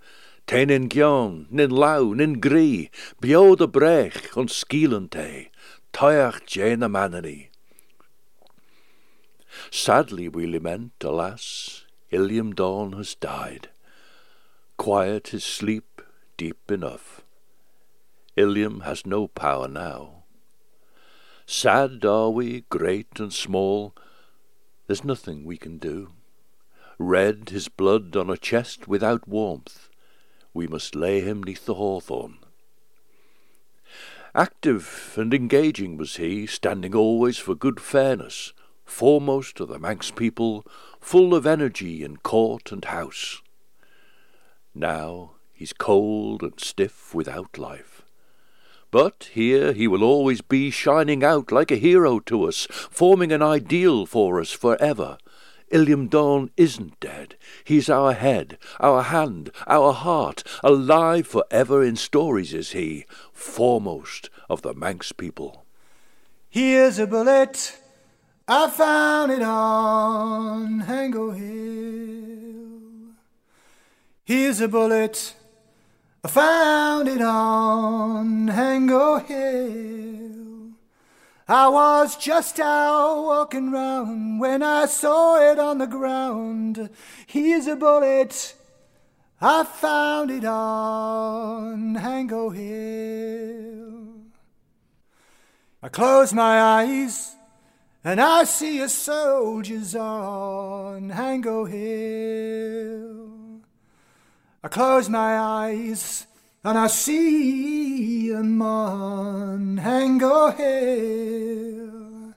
Ten 0.46 0.70
in 0.70 0.88
gion, 0.88 1.46
nin 1.50 1.70
lau, 1.70 2.12
nin 2.14 2.38
gri, 2.38 2.90
bio 3.20 3.56
de 3.56 3.66
brech 3.66 4.36
an 4.38 4.46
skielen 4.46 5.08
té. 5.10 5.50
Toiach 5.96 6.44
jena 6.44 6.90
manani. 6.90 7.48
Sadly 9.70 10.28
we 10.28 10.46
lament, 10.46 10.92
alas, 11.02 11.86
Illiam 12.12 12.52
Dhone 12.52 12.98
has 12.98 13.14
died. 13.14 13.70
Quiet 14.76 15.28
his 15.28 15.42
sleep 15.42 16.02
deep 16.36 16.70
enough. 16.70 17.22
Illiam 18.36 18.82
has 18.82 19.06
no 19.06 19.26
power 19.26 19.68
now. 19.68 20.24
Sad 21.46 22.04
are 22.04 22.28
we, 22.28 22.66
great 22.68 23.18
and 23.18 23.32
small, 23.32 23.94
there's 24.86 25.02
nothing 25.02 25.46
we 25.46 25.56
can 25.56 25.78
do. 25.78 26.12
Red 26.98 27.48
his 27.48 27.68
blood 27.70 28.14
on 28.16 28.28
a 28.28 28.36
chest 28.36 28.86
without 28.86 29.26
warmth, 29.26 29.88
we 30.52 30.66
must 30.66 30.94
lay 30.94 31.22
him 31.22 31.42
neath 31.42 31.64
the 31.64 31.80
hawthorn. 31.80 32.36
Active 34.36 35.14
and 35.16 35.32
engaging 35.32 35.96
was 35.96 36.16
he, 36.16 36.46
standing 36.46 36.94
always 36.94 37.38
for 37.38 37.54
good 37.54 37.80
fairness, 37.80 38.52
foremost 38.84 39.60
of 39.60 39.68
the 39.68 39.78
Manx 39.78 40.10
people, 40.10 40.66
full 41.00 41.34
of 41.34 41.46
energy 41.46 42.04
in 42.04 42.18
court 42.18 42.70
and 42.70 42.84
house. 42.84 43.40
Now 44.74 45.36
he's 45.54 45.72
cold 45.72 46.42
and 46.42 46.60
stiff 46.60 47.14
without 47.14 47.56
life. 47.56 48.02
But 48.90 49.30
here 49.32 49.72
he 49.72 49.88
will 49.88 50.04
always 50.04 50.42
be 50.42 50.70
shining 50.70 51.24
out 51.24 51.50
like 51.50 51.70
a 51.70 51.76
hero 51.76 52.20
to 52.26 52.44
us, 52.44 52.66
forming 52.70 53.32
an 53.32 53.40
ideal 53.40 54.04
for 54.04 54.38
us 54.38 54.52
for 54.52 54.76
ever, 54.82 55.16
Illiam 55.72 56.08
Dhone 56.08 56.50
isn't 56.56 57.00
dead. 57.00 57.36
He's 57.64 57.90
our 57.90 58.12
head, 58.12 58.58
our 58.78 59.02
hand, 59.02 59.50
our 59.66 59.92
heart, 59.92 60.44
alive 60.62 61.26
for 61.26 61.44
ever 61.50 61.82
in 61.82 61.96
stories 61.96 62.54
is 62.54 62.72
he, 62.72 63.04
foremost 63.32 64.30
of 64.48 64.62
the 64.62 64.74
Manx 64.74 65.12
people. 65.12 65.64
Here's 66.48 66.98
a 66.98 67.06
bullet, 67.06 67.78
I 68.46 68.70
found 68.70 69.32
it 69.32 69.42
on 69.42 70.82
Hango 70.82 71.36
Hill. 71.36 73.14
Here's 74.24 74.60
a 74.60 74.68
bullet, 74.68 75.34
I 76.22 76.28
found 76.28 77.08
it 77.08 77.20
on 77.20 78.48
Hango 78.48 79.24
Hill. 79.26 80.35
I 81.48 81.68
was 81.68 82.16
just 82.16 82.58
out 82.58 83.22
walking 83.22 83.70
round 83.70 84.40
when 84.40 84.64
I 84.64 84.86
saw 84.86 85.40
it 85.40 85.60
on 85.60 85.78
the 85.78 85.86
ground. 85.86 86.90
Here's 87.28 87.68
a 87.68 87.76
bullet, 87.76 88.54
I 89.40 89.62
found 89.62 90.32
it 90.32 90.44
on 90.44 91.94
Hango 91.94 92.52
Hill. 92.52 94.06
I 95.80 95.88
close 95.88 96.32
my 96.32 96.60
eyes 96.60 97.36
and 98.02 98.20
I 98.20 98.42
see 98.42 98.80
a 98.80 98.88
soldier's 98.88 99.94
on 99.94 101.10
Hango 101.10 101.70
Hill. 101.70 103.60
I 104.64 104.68
close 104.68 105.08
my 105.08 105.38
eyes 105.38 106.26
and 106.66 106.76
I 106.76 106.88
see 106.88 108.34
on 108.34 109.78
Hango 109.80 110.52
Hill. 110.56 112.34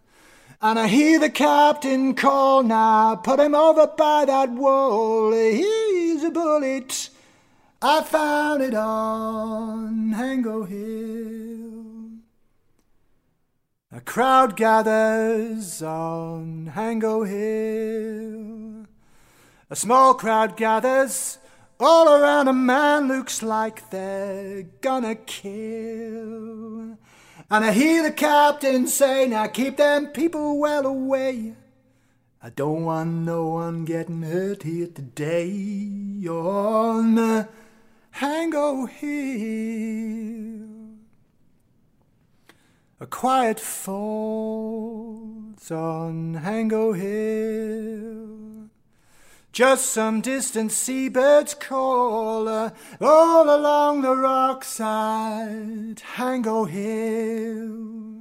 And 0.62 0.78
I 0.78 0.88
hear 0.88 1.20
the 1.20 1.32
captain 1.32 2.14
call 2.14 2.62
now, 2.62 3.16
put 3.16 3.40
him 3.40 3.56
over 3.56 3.88
by 3.88 4.26
that 4.26 4.52
wall. 4.52 5.32
He's 5.32 6.24
a 6.24 6.30
bullet, 6.30 7.10
I 7.82 8.04
found 8.04 8.62
it 8.62 8.76
on 8.76 10.14
Hango 10.14 10.68
Hill. 10.68 12.20
A 13.92 14.02
crowd 14.02 14.56
gathers 14.56 15.82
on 15.82 16.72
Hango 16.76 17.28
Hill. 17.28 18.86
A 19.72 19.76
small 19.76 20.14
crowd 20.14 20.56
gathers 20.56 21.40
all 21.80 22.10
around 22.10 22.48
a 22.48 22.54
man 22.54 23.08
looks 23.08 23.42
like 23.42 23.90
they're 23.90 24.64
gonna 24.82 25.16
kill. 25.16 26.98
And 27.52 27.66
I 27.66 27.72
hear 27.72 28.04
the 28.04 28.12
captain 28.12 28.86
say, 28.88 29.28
Now 29.28 29.48
keep 29.48 29.78
them 29.78 30.08
people 30.08 30.60
well 30.60 30.86
away. 30.86 31.56
I 32.42 32.50
don't 32.50 32.84
want 32.86 33.10
no 33.26 33.48
one 33.48 33.86
getting 33.86 34.22
hurt 34.22 34.64
here 34.64 34.88
today 34.88 36.26
on 36.28 37.48
Hango 38.16 38.88
Hill. 38.88 40.68
A 43.02 43.06
quiet 43.08 43.60
falls 43.60 44.92
on 45.72 46.42
Hango 46.44 46.98
Hill. 46.98 48.49
Just 49.60 49.92
some 49.92 50.22
distant 50.22 50.72
seabirds 50.72 51.54
call 51.54 52.48
uh, 52.48 52.70
all 53.02 53.54
along 53.54 54.04
the 54.04 54.16
rockside 54.16 55.98
Hango 56.16 56.66
Hill. 56.66 58.16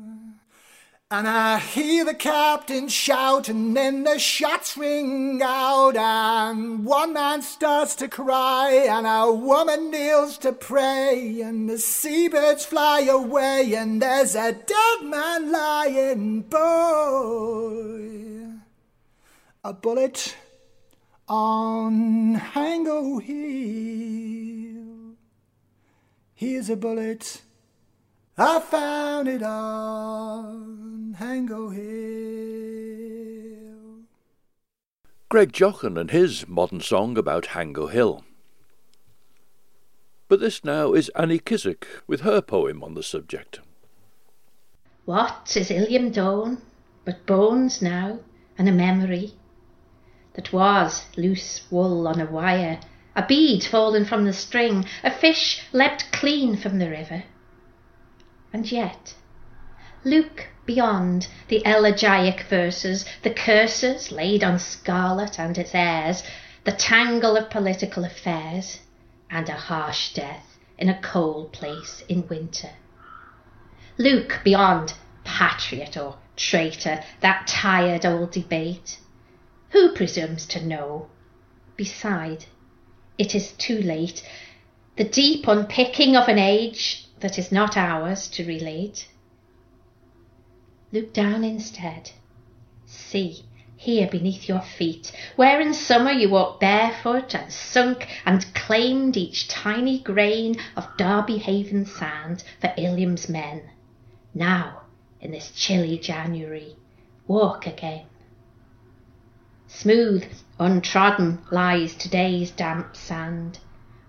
And 1.12 1.28
I 1.28 1.58
hear 1.58 2.04
the 2.04 2.14
captain 2.14 2.88
shout, 2.88 3.48
and 3.48 3.76
then 3.76 4.02
the 4.02 4.18
shots 4.18 4.76
ring 4.76 5.40
out, 5.40 5.96
and 5.96 6.84
one 6.84 7.12
man 7.12 7.42
starts 7.42 7.94
to 7.94 8.08
cry, 8.08 8.72
and 8.90 9.06
a 9.06 9.32
woman 9.32 9.92
kneels 9.92 10.38
to 10.38 10.52
pray, 10.52 11.40
and 11.40 11.70
the 11.70 11.78
seabirds 11.78 12.64
fly 12.64 13.02
away, 13.02 13.74
and 13.74 14.02
there's 14.02 14.34
a 14.34 14.54
dead 14.54 15.02
man 15.04 15.52
lying, 15.52 16.40
boy. 16.40 18.08
A 19.62 19.72
bullet 19.72 20.34
on 21.28 22.36
Hango 22.36 23.22
Hill. 23.22 25.16
Here's 26.34 26.70
a 26.70 26.76
bullet. 26.76 27.42
I 28.36 28.60
found 28.60 29.28
it 29.28 29.42
on 29.42 31.16
Hango 31.18 31.74
Hill. 31.74 31.88
Greg 35.28 35.52
Joughin 35.52 35.98
and 35.98 36.10
his 36.10 36.48
modern 36.48 36.80
song 36.80 37.18
about 37.18 37.48
Hango 37.48 37.90
Hill. 37.90 38.24
But 40.28 40.40
this 40.40 40.64
now 40.64 40.94
is 40.94 41.10
Annie 41.10 41.38
Kissack 41.38 41.84
with 42.06 42.22
her 42.22 42.40
poem 42.40 42.82
on 42.82 42.94
the 42.94 43.02
subject. 43.02 43.60
What 45.04 45.54
is 45.56 45.70
Illiam 45.70 46.12
Dhone 46.12 46.60
but 47.04 47.26
bones 47.26 47.82
now 47.82 48.20
and 48.56 48.68
a 48.68 48.72
memory 48.72 49.32
that 50.38 50.52
was 50.52 51.04
loose 51.16 51.62
wool 51.68 52.06
on 52.06 52.20
a 52.20 52.24
wire, 52.24 52.78
a 53.16 53.26
bead 53.26 53.64
fallen 53.64 54.04
from 54.04 54.24
the 54.24 54.32
string, 54.32 54.84
a 55.02 55.10
fish 55.10 55.64
leapt 55.72 56.12
clean 56.12 56.56
from 56.56 56.78
the 56.78 56.88
river? 56.88 57.24
And 58.52 58.70
yet, 58.70 59.16
look 60.04 60.46
beyond 60.64 61.26
the 61.48 61.60
elegiac 61.66 62.44
verses, 62.44 63.04
the 63.24 63.34
curses 63.34 64.12
laid 64.12 64.44
on 64.44 64.60
scarlet 64.60 65.40
and 65.40 65.58
its 65.58 65.74
heirs, 65.74 66.22
the 66.62 66.70
tangle 66.70 67.36
of 67.36 67.50
political 67.50 68.04
affairs, 68.04 68.78
and 69.28 69.48
a 69.48 69.54
harsh 69.54 70.12
death 70.12 70.56
in 70.78 70.88
a 70.88 71.02
cold 71.02 71.50
place 71.50 72.04
in 72.08 72.28
winter. 72.28 72.70
Look 73.96 74.42
beyond 74.44 74.94
patriot 75.24 75.96
or 75.96 76.18
traitor, 76.36 77.02
that 77.22 77.48
tired 77.48 78.06
old 78.06 78.30
debate. 78.30 78.98
Who 79.70 79.92
presumes 79.92 80.46
to 80.46 80.64
know? 80.64 81.08
Beside, 81.76 82.46
it 83.18 83.34
is 83.34 83.52
too 83.52 83.80
late. 83.82 84.22
The 84.96 85.04
deep 85.04 85.46
unpicking 85.46 86.16
of 86.16 86.28
an 86.28 86.38
age 86.38 87.06
that 87.20 87.38
is 87.38 87.52
not 87.52 87.76
ours 87.76 88.28
to 88.28 88.44
relate. 88.44 89.08
Look 90.90 91.12
down 91.12 91.44
instead. 91.44 92.12
See, 92.86 93.44
here 93.76 94.08
beneath 94.08 94.48
your 94.48 94.62
feet, 94.62 95.12
where 95.36 95.60
in 95.60 95.74
summer 95.74 96.10
you 96.10 96.30
walked 96.30 96.60
barefoot 96.60 97.34
and 97.34 97.52
sunk 97.52 98.08
and 98.24 98.52
claimed 98.54 99.16
each 99.16 99.48
tiny 99.48 100.00
grain 100.00 100.56
of 100.76 100.96
Derby 100.96 101.38
Haven 101.38 101.84
sand 101.84 102.42
for 102.60 102.72
Illiam's 102.76 103.28
men. 103.28 103.70
Now, 104.34 104.82
in 105.20 105.30
this 105.30 105.50
chilly 105.50 105.98
January, 105.98 106.76
walk 107.26 107.66
again. 107.66 108.06
Smooth, 109.70 110.24
untrodden 110.58 111.40
lies 111.50 111.94
today's 111.94 112.50
damp 112.50 112.96
sand. 112.96 113.58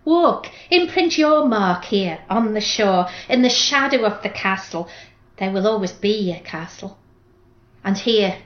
Walk, 0.05 0.47
imprint 0.71 1.17
your 1.17 1.45
mark 1.45 1.83
here 1.85 2.19
on 2.29 2.53
the 2.53 2.61
shore, 2.61 3.09
in 3.27 3.41
the 3.41 3.49
shadow 3.49 4.05
of 4.05 4.23
the 4.23 4.29
castle. 4.29 4.87
There 5.37 5.51
will 5.51 5.67
always 5.67 5.91
be 5.91 6.31
a 6.31 6.39
castle. 6.39 6.97
And 7.83 7.97
here, 7.97 8.37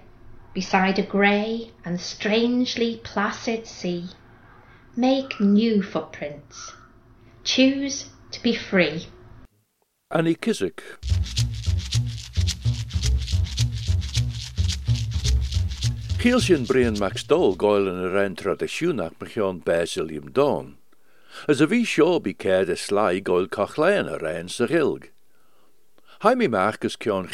beside 0.56 0.98
a 0.98 1.04
grey 1.04 1.72
and 1.86 2.02
strangely 2.02 3.00
placid 3.04 3.68
sea, 3.68 4.10
make 4.96 5.40
new 5.40 5.84
footprints. 5.84 6.74
Choose 7.44 8.10
to 8.32 8.42
be 8.42 8.56
free. 8.56 9.08
Annie 10.10 10.36
Kissack. 10.36 10.82
Kielshin 16.24 16.66
Brian 16.66 16.98
Max 16.98 17.26
Dole 17.28 17.58
goil 17.60 17.90
yn 17.92 17.98
yr 18.00 18.14
ein 18.22 18.38
tradisiwnach 18.40 19.18
mychion 19.20 19.58
Basilium 19.68 20.30
Dawn. 20.32 20.78
As 21.52 21.60
a 21.60 21.68
bhí 21.68 21.82
seo 21.84 22.22
bí 22.24 22.32
céad 22.40 22.72
a 22.72 22.78
slai 22.80 23.20
goil 23.20 23.50
cachléan 23.52 24.08
a 24.08 24.16
réin 24.22 24.48
sa 24.48 24.70
ghilg. 24.72 25.10
Haimi 26.24 26.48
meach 26.48 26.80
gus 26.80 26.96
cean 26.96 27.28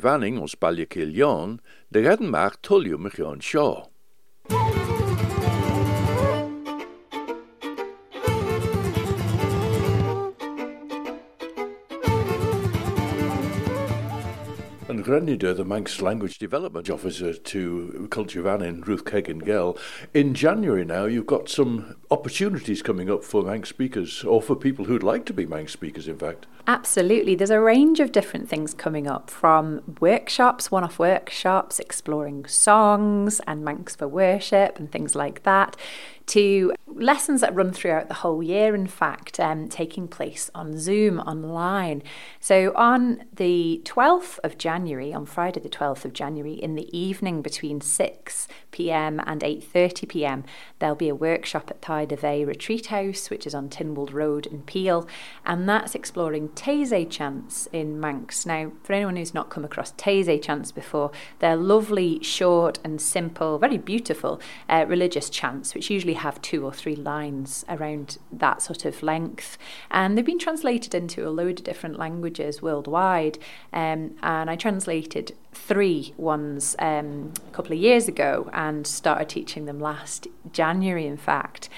vanning 0.00 0.40
os 0.40 0.56
bailile 0.56 0.88
céán, 0.88 1.60
de 1.92 2.00
gadan 2.00 2.32
meach 2.32 2.56
tuliú 2.64 2.96
me. 2.96 3.12
And 15.04 15.26
Greinneyder, 15.26 15.54
the 15.54 15.64
Manx 15.64 16.00
Language 16.00 16.38
Development 16.38 16.88
Officer 16.88 17.34
to 17.34 18.08
Culture 18.10 18.40
Vannin 18.40 18.80
Ruth 18.82 19.04
Keggin 19.04 19.44
Gell. 19.44 19.76
In 20.14 20.34
January 20.34 20.84
now, 20.84 21.04
you've 21.04 21.26
got 21.26 21.48
some 21.48 21.96
opportunities 22.10 22.80
coming 22.80 23.10
up 23.10 23.22
for 23.22 23.42
Manx 23.42 23.68
speakers, 23.68 24.24
or 24.24 24.40
for 24.40 24.56
people 24.56 24.86
who'd 24.86 25.02
like 25.02 25.26
to 25.26 25.34
be 25.34 25.44
Manx 25.44 25.72
speakers, 25.72 26.08
in 26.08 26.16
fact. 26.16 26.46
Absolutely. 26.66 27.34
There's 27.34 27.50
a 27.50 27.60
range 27.60 28.00
of 28.00 28.12
different 28.12 28.48
things 28.48 28.72
coming 28.72 29.06
up 29.06 29.28
from 29.28 29.82
workshops, 30.00 30.70
one 30.70 30.84
off 30.84 30.98
workshops, 30.98 31.78
exploring 31.78 32.46
songs 32.46 33.40
and 33.46 33.62
Manx 33.62 33.94
for 33.94 34.08
worship 34.08 34.78
and 34.78 34.90
things 34.90 35.14
like 35.14 35.42
that, 35.42 35.76
to 36.26 36.72
lessons 36.86 37.40
that 37.40 37.54
run 37.54 37.72
throughout 37.72 38.08
the 38.08 38.14
whole 38.14 38.42
year, 38.42 38.74
in 38.74 38.86
fact, 38.86 39.40
um, 39.40 39.68
taking 39.68 40.06
place 40.06 40.50
on 40.54 40.78
Zoom 40.78 41.18
online. 41.20 42.02
So 42.40 42.72
on 42.76 43.24
the 43.32 43.82
12th 43.84 44.38
of 44.44 44.56
January, 44.58 45.12
on 45.12 45.26
Friday 45.26 45.60
the 45.60 45.68
12th 45.68 46.04
of 46.04 46.12
January, 46.12 46.54
in 46.54 46.76
the 46.76 46.96
evening 46.96 47.42
between 47.42 47.80
6 47.80 48.48
p.m. 48.70 49.20
and 49.26 49.40
8:30 49.42 50.08
p.m., 50.08 50.44
there'll 50.78 50.94
be 50.94 51.08
a 51.08 51.14
workshop 51.14 51.70
at 51.70 51.82
Tide 51.82 52.12
of 52.12 52.22
Retreat 52.22 52.86
House, 52.86 53.28
which 53.30 53.46
is 53.46 53.54
on 53.54 53.68
Tynwald 53.68 54.12
Road 54.12 54.46
in 54.46 54.62
Peel, 54.62 55.06
and 55.44 55.68
that's 55.68 55.94
exploring 55.94 56.48
Taizé 56.50 57.08
chants 57.08 57.68
in 57.72 58.00
Manx. 58.00 58.46
Now, 58.46 58.72
for 58.82 58.92
anyone 58.92 59.16
who's 59.16 59.34
not 59.34 59.50
come 59.50 59.64
across 59.64 59.92
Taizé 59.92 60.40
chants 60.42 60.72
before, 60.72 61.10
they're 61.38 61.56
lovely, 61.56 62.22
short 62.22 62.78
and 62.84 63.00
simple, 63.00 63.58
very 63.58 63.78
beautiful 63.78 64.40
uh, 64.68 64.84
religious 64.88 65.28
chants, 65.28 65.74
which 65.74 65.90
usually 65.90 66.13
have 66.14 66.40
two 66.42 66.64
or 66.64 66.72
three 66.72 66.96
lines 66.96 67.64
around 67.68 68.18
that 68.32 68.62
sort 68.62 68.84
of 68.84 69.02
length. 69.02 69.58
And 69.90 70.16
they've 70.16 70.24
been 70.24 70.38
translated 70.38 70.94
into 70.94 71.26
a 71.26 71.30
load 71.30 71.60
of 71.60 71.64
different 71.64 71.98
languages 71.98 72.62
worldwide. 72.62 73.38
Um, 73.72 74.16
and 74.22 74.50
I 74.50 74.56
translated 74.56 75.34
three 75.52 76.14
ones 76.16 76.74
um, 76.78 77.32
a 77.48 77.50
couple 77.52 77.72
of 77.72 77.78
years 77.78 78.08
ago 78.08 78.50
and 78.52 78.86
started 78.86 79.28
teaching 79.28 79.66
them 79.66 79.78
last 79.80 80.26
January, 80.52 81.06
in 81.06 81.16
fact. 81.16 81.68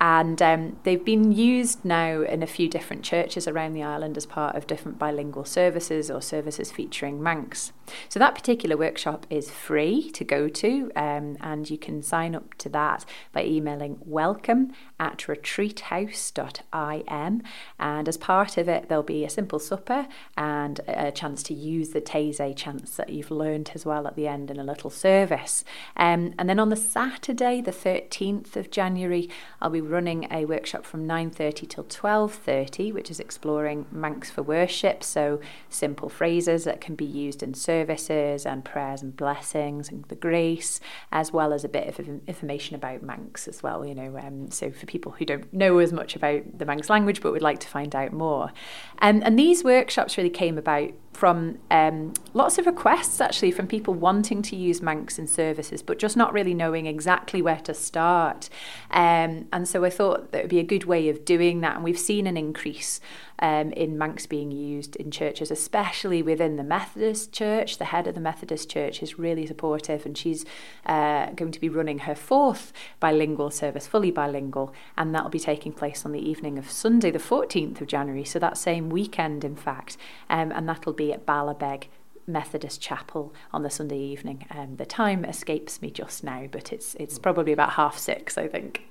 And 0.00 0.40
um, 0.40 0.78
they've 0.84 1.04
been 1.04 1.32
used 1.32 1.84
now 1.84 2.22
in 2.22 2.42
a 2.42 2.46
few 2.46 2.68
different 2.68 3.04
churches 3.04 3.46
around 3.46 3.74
the 3.74 3.82
island 3.82 4.16
as 4.16 4.24
part 4.24 4.56
of 4.56 4.66
different 4.66 4.98
bilingual 4.98 5.44
services 5.44 6.10
or 6.10 6.22
services 6.22 6.72
featuring 6.72 7.22
Manx. 7.22 7.72
So 8.08 8.18
that 8.18 8.34
particular 8.34 8.76
workshop 8.76 9.26
is 9.28 9.50
free 9.50 10.10
to 10.12 10.24
go 10.24 10.48
to, 10.48 10.90
um, 10.96 11.36
and 11.40 11.68
you 11.68 11.76
can 11.76 12.02
sign 12.02 12.34
up 12.34 12.54
to 12.54 12.70
that 12.70 13.04
by 13.32 13.44
emailing 13.44 13.98
welcome 14.00 14.72
at 14.98 15.18
retreathouse.im. 15.18 17.42
And 17.78 18.08
as 18.08 18.16
part 18.16 18.56
of 18.56 18.68
it, 18.68 18.88
there'll 18.88 19.02
be 19.02 19.24
a 19.24 19.30
simple 19.30 19.58
supper 19.58 20.08
and 20.36 20.80
a 20.88 21.12
chance 21.12 21.42
to 21.44 21.54
use 21.54 21.90
the 21.90 22.00
Taizé 22.00 22.56
chants 22.56 22.96
that 22.96 23.10
you've 23.10 23.30
learned 23.30 23.72
as 23.74 23.84
well 23.84 24.06
at 24.06 24.16
the 24.16 24.26
end 24.26 24.50
in 24.50 24.58
a 24.58 24.64
little 24.64 24.90
service. 24.90 25.64
Um, 25.96 26.34
and 26.38 26.48
then 26.48 26.58
on 26.58 26.70
the 26.70 26.76
Saturday, 26.76 27.60
the 27.60 27.70
13th 27.70 28.56
of 28.56 28.70
January, 28.70 29.28
I'll 29.60 29.70
be 29.70 29.80
running 29.90 30.26
a 30.30 30.44
workshop 30.44 30.84
from 30.84 31.06
9.30 31.06 31.68
till 31.68 31.84
12.30, 31.84 32.92
which 32.92 33.10
is 33.10 33.20
exploring 33.20 33.86
Manx 33.90 34.30
for 34.30 34.42
worship, 34.42 35.02
so 35.02 35.40
simple 35.68 36.08
phrases 36.08 36.64
that 36.64 36.80
can 36.80 36.94
be 36.94 37.04
used 37.04 37.42
in 37.42 37.54
services 37.54 38.46
and 38.46 38.64
prayers 38.64 39.02
and 39.02 39.16
blessings 39.16 39.88
and 39.88 40.04
the 40.06 40.14
grace, 40.14 40.80
as 41.12 41.32
well 41.32 41.52
as 41.52 41.64
a 41.64 41.68
bit 41.68 41.86
of 41.88 41.98
information 42.26 42.74
about 42.74 43.02
Manx 43.02 43.48
as 43.48 43.62
well, 43.62 43.84
you 43.84 43.94
know, 43.94 44.16
um, 44.18 44.50
so 44.50 44.70
for 44.70 44.86
people 44.86 45.12
who 45.12 45.24
don't 45.24 45.52
know 45.52 45.78
as 45.78 45.92
much 45.92 46.16
about 46.16 46.58
the 46.58 46.64
Manx 46.64 46.88
language 46.88 47.20
but 47.20 47.32
would 47.32 47.42
like 47.42 47.60
to 47.60 47.68
find 47.68 47.94
out 47.94 48.12
more. 48.12 48.52
Um, 49.00 49.22
and 49.24 49.38
these 49.38 49.64
workshops 49.64 50.16
really 50.16 50.30
came 50.30 50.56
about 50.56 50.92
from 51.12 51.58
um, 51.70 52.14
lots 52.34 52.56
of 52.56 52.66
requests 52.66 53.20
actually 53.20 53.50
from 53.50 53.66
people 53.66 53.92
wanting 53.92 54.42
to 54.42 54.56
use 54.56 54.80
Manx 54.80 55.18
in 55.18 55.26
services, 55.26 55.82
but 55.82 55.98
just 55.98 56.16
not 56.16 56.32
really 56.32 56.54
knowing 56.54 56.86
exactly 56.86 57.42
where 57.42 57.60
to 57.60 57.74
start. 57.74 58.48
Um, 58.90 59.46
and 59.52 59.68
so 59.68 59.79
I 59.84 59.90
thought 59.90 60.32
that 60.32 60.42
would 60.42 60.50
be 60.50 60.58
a 60.58 60.64
good 60.64 60.84
way 60.84 61.08
of 61.08 61.24
doing 61.24 61.60
that. 61.60 61.76
And 61.76 61.84
we've 61.84 61.98
seen 61.98 62.26
an 62.26 62.36
increase 62.36 63.00
um, 63.38 63.72
in 63.72 63.96
Manx 63.98 64.26
being 64.26 64.50
used 64.50 64.96
in 64.96 65.10
churches, 65.10 65.50
especially 65.50 66.22
within 66.22 66.56
the 66.56 66.62
Methodist 66.62 67.32
Church. 67.32 67.78
The 67.78 67.86
head 67.86 68.06
of 68.06 68.14
the 68.14 68.20
Methodist 68.20 68.70
Church 68.70 69.02
is 69.02 69.18
really 69.18 69.46
supportive, 69.46 70.04
and 70.04 70.16
she's 70.16 70.44
uh, 70.86 71.30
going 71.30 71.52
to 71.52 71.60
be 71.60 71.68
running 71.68 72.00
her 72.00 72.14
fourth 72.14 72.72
bilingual 73.00 73.50
service, 73.50 73.86
fully 73.86 74.10
bilingual, 74.10 74.72
and 74.96 75.14
that'll 75.14 75.30
be 75.30 75.40
taking 75.40 75.72
place 75.72 76.04
on 76.04 76.12
the 76.12 76.20
evening 76.20 76.58
of 76.58 76.70
Sunday, 76.70 77.10
the 77.10 77.18
14th 77.18 77.80
of 77.80 77.86
January, 77.86 78.24
so 78.24 78.38
that 78.38 78.58
same 78.58 78.90
weekend, 78.90 79.44
in 79.44 79.56
fact, 79.56 79.96
um, 80.28 80.52
and 80.52 80.68
that'll 80.68 80.92
be 80.92 81.12
at 81.12 81.26
Ballabeg 81.26 81.84
Methodist 82.26 82.80
Chapel 82.80 83.34
on 83.52 83.62
the 83.62 83.70
Sunday 83.70 83.98
evening. 83.98 84.46
Um, 84.50 84.76
the 84.76 84.86
time 84.86 85.24
escapes 85.24 85.82
me 85.82 85.90
just 85.90 86.22
now, 86.22 86.46
but 86.50 86.72
it's 86.72 86.94
it's 86.96 87.18
probably 87.18 87.52
about 87.52 87.72
half 87.72 87.98
six, 87.98 88.38
I 88.38 88.48
think. 88.48 88.89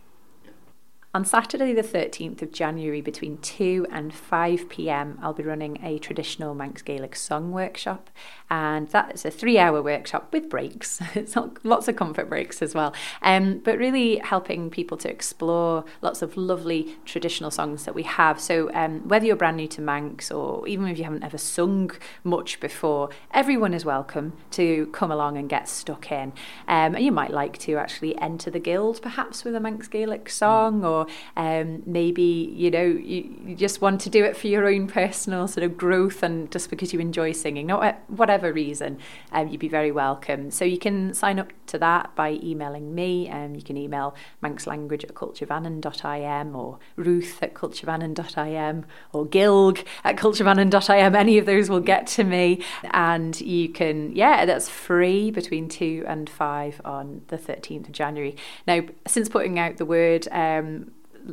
On 1.12 1.26
Saturday, 1.26 1.74
the 1.74 1.82
13th 1.82 2.44
of 2.44 2.52
January, 2.52 3.02
between 3.02 3.40
2 3.40 3.88
and 3.92 4.14
5 4.14 4.70
pm, 4.70 5.18
I'll 5.24 5.34
be 5.34 5.42
running 5.42 5.84
a 5.84 5.98
traditional 5.98 6.54
Manx 6.54 6.84
Gaelic 6.84 7.16
song 7.16 7.52
workshop, 7.52 8.12
and 8.48 8.88
that 8.90 9.16
is 9.16 9.26
a 9.26 9.32
three 9.32 9.58
hour 9.58 9.82
workshop 9.82 10.32
with 10.32 10.52
breaks. 10.52 11.02
it's 11.16 11.36
lots 11.64 11.88
of 11.88 11.96
comfort 11.96 12.30
breaks 12.30 12.62
as 12.62 12.76
well, 12.76 12.94
um, 13.24 13.58
but 13.58 13.80
really 13.80 14.18
helping 14.18 14.70
people 14.70 14.98
to 14.98 15.10
explore 15.10 15.84
lots 16.04 16.22
of 16.22 16.38
lovely 16.38 16.96
traditional 17.06 17.50
songs 17.50 17.86
that 17.86 17.96
we 17.96 18.04
have. 18.04 18.40
So, 18.40 18.72
um, 18.76 19.08
whether 19.08 19.26
you're 19.26 19.36
brand 19.36 19.58
new 19.58 19.68
to 19.70 19.82
Manx 19.82 20.30
or 20.30 20.68
even 20.68 20.88
if 20.90 21.00
you 21.00 21.06
haven't 21.06 21.24
ever 21.24 21.40
sung 21.40 21.90
much 22.24 22.60
before, 22.60 23.10
everyone 23.34 23.74
is 23.74 23.84
welcome 23.84 24.34
to 24.52 24.86
come 24.94 25.10
along 25.10 25.38
and 25.40 25.50
get 25.50 25.68
stuck 25.68 26.12
in. 26.12 26.34
Um, 26.68 26.94
and 26.94 27.00
you 27.00 27.12
might 27.12 27.32
like 27.32 27.58
to 27.60 27.78
actually 27.78 28.16
enter 28.20 28.52
the 28.52 28.60
guild 28.60 29.02
perhaps 29.02 29.44
with 29.44 29.56
a 29.56 29.60
Manx 29.60 29.88
Gaelic 29.88 30.30
song 30.30 30.86
or 30.86 30.99
um, 31.38 31.84
maybe 31.86 32.22
you 32.56 32.72
know 32.72 32.84
you, 32.84 33.36
you, 33.46 33.56
just 33.56 33.82
want 33.82 34.02
to 34.02 34.10
do 34.10 34.24
it 34.24 34.38
for 34.38 34.48
your 34.48 34.68
own 34.68 34.88
personal 34.88 35.48
sort 35.48 35.64
of 35.64 35.78
growth 35.78 36.24
and 36.24 36.52
just 36.52 36.70
because 36.70 36.94
you 36.94 37.00
enjoy 37.00 37.32
singing, 37.32 37.68
not 37.68 38.02
whatever 38.08 38.52
reason, 38.54 38.98
um, 39.32 39.48
you'd 39.48 39.60
be 39.60 39.68
very 39.68 39.92
welcome. 39.92 40.52
So 40.52 40.66
you 40.66 40.78
can 40.78 41.14
sign 41.14 41.40
up 41.40 41.52
to 41.68 41.78
that 41.80 42.16
by 42.16 42.40
emailing 42.44 42.94
me. 42.94 43.30
Um, 43.30 43.56
you 43.56 43.62
can 43.62 43.78
email 43.78 44.16
manxlanguage 44.44 45.04
at 45.04 45.14
culturevannin.im 45.14 46.56
or 46.56 46.80
ruth 46.96 47.42
at 47.42 47.54
culturevannin.im 47.54 48.86
or 49.14 49.26
gilg 49.26 49.86
at 50.04 50.16
culturevannin.im. 50.18 51.16
Any 51.16 51.38
of 51.38 51.46
those 51.46 51.70
will 51.70 51.80
get 51.80 52.08
to 52.08 52.24
me. 52.24 52.64
And 52.92 53.40
you 53.42 53.70
can, 53.70 54.16
yeah, 54.16 54.46
that's 54.46 54.70
free 54.70 55.32
between 55.32 55.70
2 55.70 56.06
and 56.08 56.30
5 56.30 56.82
on 56.86 57.22
the 57.28 57.38
13th 57.38 57.88
of 57.88 57.92
January. 57.92 58.36
Now, 58.68 58.82
since 59.08 59.30
putting 59.30 59.60
out 59.60 59.78
the 59.78 59.86
word, 59.86 60.28
um, 60.32 60.89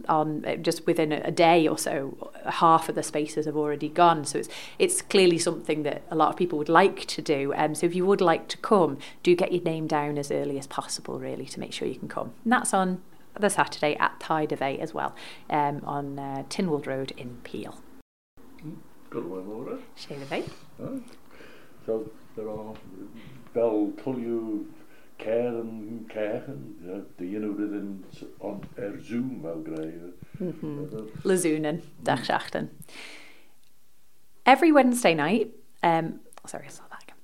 on 0.09 0.44
uh, 0.44 0.57
just 0.57 0.87
within 0.87 1.12
a 1.12 1.31
day 1.31 1.66
or 1.66 1.79
so, 1.79 2.31
half 2.46 2.88
of 2.88 2.94
the 2.94 3.03
spaces 3.03 3.46
have 3.46 3.57
already 3.57 3.88
gone. 3.88 4.25
So 4.25 4.38
it's 4.38 4.49
it's 4.79 5.03
clearly 5.03 5.38
something 5.38 5.83
that 5.85 6.03
a 6.11 6.16
lot 6.16 6.31
of 6.31 6.37
people 6.37 6.59
would 6.59 6.68
like 6.68 7.07
to 7.07 7.22
do. 7.22 7.53
Um, 7.57 7.75
so 7.75 7.87
if 7.87 7.94
you 7.94 8.07
would 8.07 8.20
like 8.20 8.49
to 8.49 8.59
come, 8.59 8.99
do 9.22 9.35
get 9.35 9.53
your 9.53 9.62
name 9.62 9.87
down 9.87 10.18
as 10.18 10.31
early 10.31 10.59
as 10.59 10.66
possible, 10.66 11.18
really, 11.18 11.46
to 11.46 11.61
make 11.61 11.72
sure 11.72 11.88
you 11.88 11.99
can 11.99 12.09
come. 12.09 12.33
And 12.44 12.53
that's 12.53 12.75
on 12.75 13.03
the 13.38 13.51
Saturday 13.51 13.96
at 13.96 14.18
Thie 14.20 14.46
dy 14.46 14.57
Vea 14.57 14.81
as 14.81 14.94
well, 14.94 15.14
um, 15.51 15.83
on 15.85 16.18
uh, 16.18 16.44
Tynwald 16.49 16.87
Road 16.87 17.12
in 17.16 17.38
Peel. 17.44 17.81
Good 19.11 19.27
one, 19.27 19.49
Laura. 19.49 19.79
So 21.85 22.11
there 22.35 22.51
are 22.51 22.75
Bell 23.55 23.92
you 24.07 24.66
keren 25.16 26.05
krijgen, 26.07 26.76
ja, 26.81 27.00
die 27.16 27.31
je 27.31 27.38
nu 27.38 27.76
in 27.76 28.05
on 28.38 28.62
er 28.74 28.98
Zoom 29.00 29.42
wel 29.42 29.61
krijgen. 29.62 30.14
Mm-hmm. 30.38 30.88
Lazunen, 31.22 31.81
dagschachten. 32.02 32.70
Every 34.42 34.72
Wednesday 34.72 35.14
night, 35.14 35.48
um, 35.85 36.20
sorry, 36.44 36.66
I 36.66 36.70
that 36.88 37.02
again. 37.02 37.16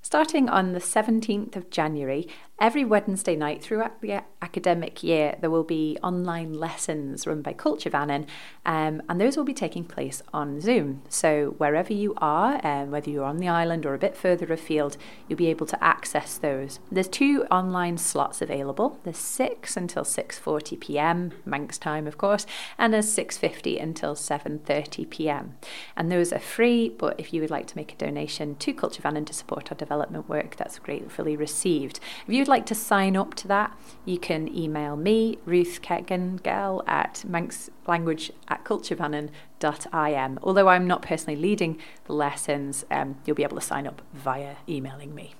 Starting 0.00 0.50
on 0.50 0.72
the 0.72 0.80
17th 0.80 1.56
of 1.56 1.70
January, 1.70 2.28
Every 2.60 2.84
Wednesday 2.84 3.36
night 3.36 3.62
throughout 3.62 4.00
the 4.00 4.24
academic 4.42 5.04
year, 5.04 5.36
there 5.40 5.48
will 5.50 5.62
be 5.62 5.96
online 6.02 6.52
lessons 6.52 7.24
run 7.24 7.40
by 7.40 7.52
Culture 7.52 7.88
Vannin, 7.88 8.26
um, 8.66 9.00
and 9.08 9.20
those 9.20 9.36
will 9.36 9.44
be 9.44 9.54
taking 9.54 9.84
place 9.84 10.24
on 10.34 10.60
Zoom. 10.60 11.02
So, 11.08 11.54
wherever 11.58 11.92
you 11.92 12.14
are, 12.16 12.60
um, 12.66 12.90
whether 12.90 13.10
you're 13.10 13.24
on 13.24 13.36
the 13.36 13.46
island 13.46 13.86
or 13.86 13.94
a 13.94 13.98
bit 13.98 14.16
further 14.16 14.52
afield, 14.52 14.96
you'll 15.28 15.36
be 15.36 15.46
able 15.46 15.66
to 15.66 15.84
access 15.84 16.36
those. 16.36 16.80
There's 16.90 17.06
two 17.06 17.44
online 17.48 17.96
slots 17.96 18.42
available. 18.42 18.98
There's 19.04 19.18
6 19.18 19.76
until 19.76 20.02
6:40 20.02 20.80
p.m. 20.80 21.30
Manx 21.44 21.78
time, 21.78 22.08
of 22.08 22.18
course, 22.18 22.44
and 22.76 22.92
there's 22.92 23.06
6:50 23.06 23.80
until 23.80 24.16
7:30 24.16 25.08
p.m. 25.10 25.54
And 25.96 26.10
those 26.10 26.32
are 26.32 26.40
free, 26.40 26.88
but 26.88 27.20
if 27.20 27.32
you 27.32 27.40
would 27.40 27.50
like 27.50 27.68
to 27.68 27.76
make 27.76 27.92
a 27.92 27.96
donation 27.96 28.56
to 28.56 28.72
Culture 28.72 29.02
Vannin 29.02 29.26
to 29.26 29.32
support 29.32 29.70
our 29.70 29.76
development 29.76 30.28
work, 30.28 30.56
that's 30.56 30.80
gratefully 30.80 31.36
received. 31.36 32.00
If 32.26 32.34
you 32.34 32.47
would 32.48 32.54
like 32.54 32.66
to 32.66 32.74
sign 32.74 33.14
up 33.14 33.34
to 33.34 33.46
that, 33.46 33.76
you 34.06 34.18
can 34.18 34.48
email 34.56 34.96
me, 34.96 35.38
Ruth 35.44 35.80
Keggin 35.82 36.42
Gell, 36.42 36.82
at 36.86 37.22
manxlanguage 37.28 38.30
at 38.48 38.64
culturevannin.im. 38.64 40.38
Although 40.42 40.68
I'm 40.68 40.86
not 40.86 41.02
personally 41.02 41.38
leading 41.38 41.78
the 42.06 42.14
lessons, 42.14 42.86
um, 42.90 43.16
you'll 43.26 43.36
be 43.36 43.42
able 43.42 43.58
to 43.58 43.62
sign 43.62 43.86
up 43.86 44.00
via 44.14 44.56
emailing 44.66 45.14
me. 45.14 45.34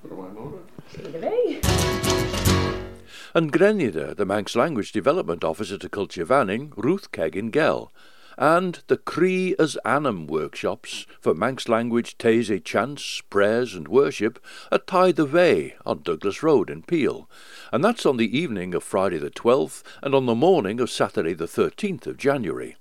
And 3.34 3.52
Greinneyder, 3.52 4.14
the 4.14 4.26
Manx 4.26 4.54
Language 4.54 4.92
Development 4.92 5.42
Officer 5.42 5.78
to 5.78 5.88
Culture 5.88 6.26
Vannin, 6.26 6.74
Ruth 6.76 7.10
Keggin 7.10 7.50
Gell 7.50 7.90
and 8.38 8.82
the 8.86 8.96
Cree 8.96 9.56
as 9.58 9.76
Annam 9.84 10.28
workshops 10.28 11.06
for 11.20 11.34
Manx 11.34 11.68
language 11.68 12.16
Taizé 12.18 12.62
chants, 12.62 13.20
prayers 13.28 13.74
and 13.74 13.88
worship 13.88 14.42
at 14.70 14.86
Thie 14.86 15.10
dy 15.10 15.24
Vea 15.24 15.74
on 15.84 16.02
Douglas 16.02 16.40
Road 16.40 16.70
in 16.70 16.82
Peel, 16.82 17.28
and 17.72 17.84
that's 17.84 18.06
on 18.06 18.16
the 18.16 18.38
evening 18.38 18.74
of 18.74 18.84
Friday 18.84 19.18
the 19.18 19.28
12th 19.28 19.82
and 20.02 20.14
on 20.14 20.26
the 20.26 20.36
morning 20.36 20.78
of 20.78 20.88
Saturday 20.88 21.34
the 21.34 21.46
13th 21.46 22.06
of 22.06 22.16
January. 22.16 22.76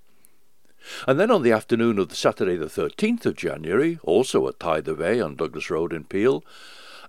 And 1.08 1.20
then 1.20 1.32
on 1.32 1.42
the 1.42 1.52
afternoon 1.52 1.98
of 1.98 2.10
the 2.10 2.16
Saturday 2.16 2.56
the 2.56 2.68
13th 2.68 3.26
of 3.26 3.36
January, 3.36 4.00
also 4.04 4.48
at 4.48 4.60
Thie 4.60 4.82
dy 4.82 4.94
Vea 4.94 5.22
on 5.22 5.36
Douglas 5.36 5.72
Road 5.72 5.92
in 5.92 6.04
Peel, 6.04 6.46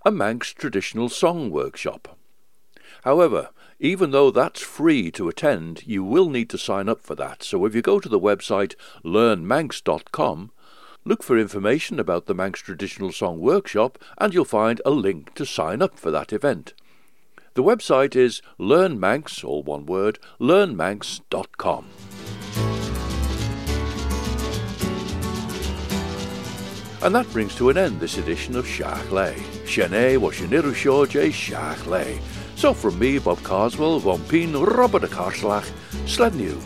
a 0.07 0.11
Manx 0.11 0.55
traditional 0.55 1.11
song 1.11 1.51
workshop. 1.51 2.18
However, 3.05 3.51
even 3.81 4.11
though 4.11 4.31
that's 4.31 4.61
free 4.61 5.11
to 5.13 5.29
attend, 5.29 5.87
you 5.87 6.03
will 6.03 6.29
need 6.29 6.51
to 6.51 6.59
sign 6.59 6.89
up 6.89 7.01
for 7.01 7.15
that. 7.15 7.43
So 7.43 7.65
if 7.65 7.75
you 7.75 7.83
go 7.83 8.01
to 8.01 8.09
the 8.09 8.19
website 8.19 8.75
learnmanx.com, 9.05 10.51
look 11.05 11.23
for 11.23 11.39
information 11.39 12.01
about 12.01 12.27
the 12.27 12.35
Manx 12.35 12.61
Traditional 12.61 13.13
Song 13.13 13.39
Workshop 13.39 13.99
and 14.19 14.35
you'll 14.35 14.45
find 14.45 14.83
a 14.85 14.91
link 14.91 15.35
to 15.35 15.47
sign 15.47 15.81
up 15.81 15.99
for 15.99 16.11
that 16.11 16.33
event. 16.33 16.75
The 17.55 17.63
website 17.63 18.15
is 18.15 18.43
learnmanx, 18.59 19.45
all 19.45 19.63
one 19.63 19.87
word, 19.87 20.19
learnmanx.com. 20.41 21.87
And 27.01 27.15
that 27.15 27.33
brings 27.33 27.55
to 27.57 27.71
an 27.71 27.79
end 27.79 28.01
this 28.01 28.19
edition 28.19 28.57
of 28.57 28.67
Shiaght 28.67 29.11
Laa. 29.13 29.33
Shene 29.67 30.19
was 30.19 30.35
Shiniru 30.35 30.75
Shiaght 30.75 31.87
Laa. 31.87 32.38
So 32.59 32.75
from 32.75 32.99
me, 32.99 33.21
Bob 33.21 33.41
Carswell, 33.45 34.01
Von 34.01 34.21
Peen, 34.27 34.53
Robert 34.53 35.03
de 35.03 35.09
Karslach, 35.09 35.65
Sled 36.07 36.35
New, 36.35 36.59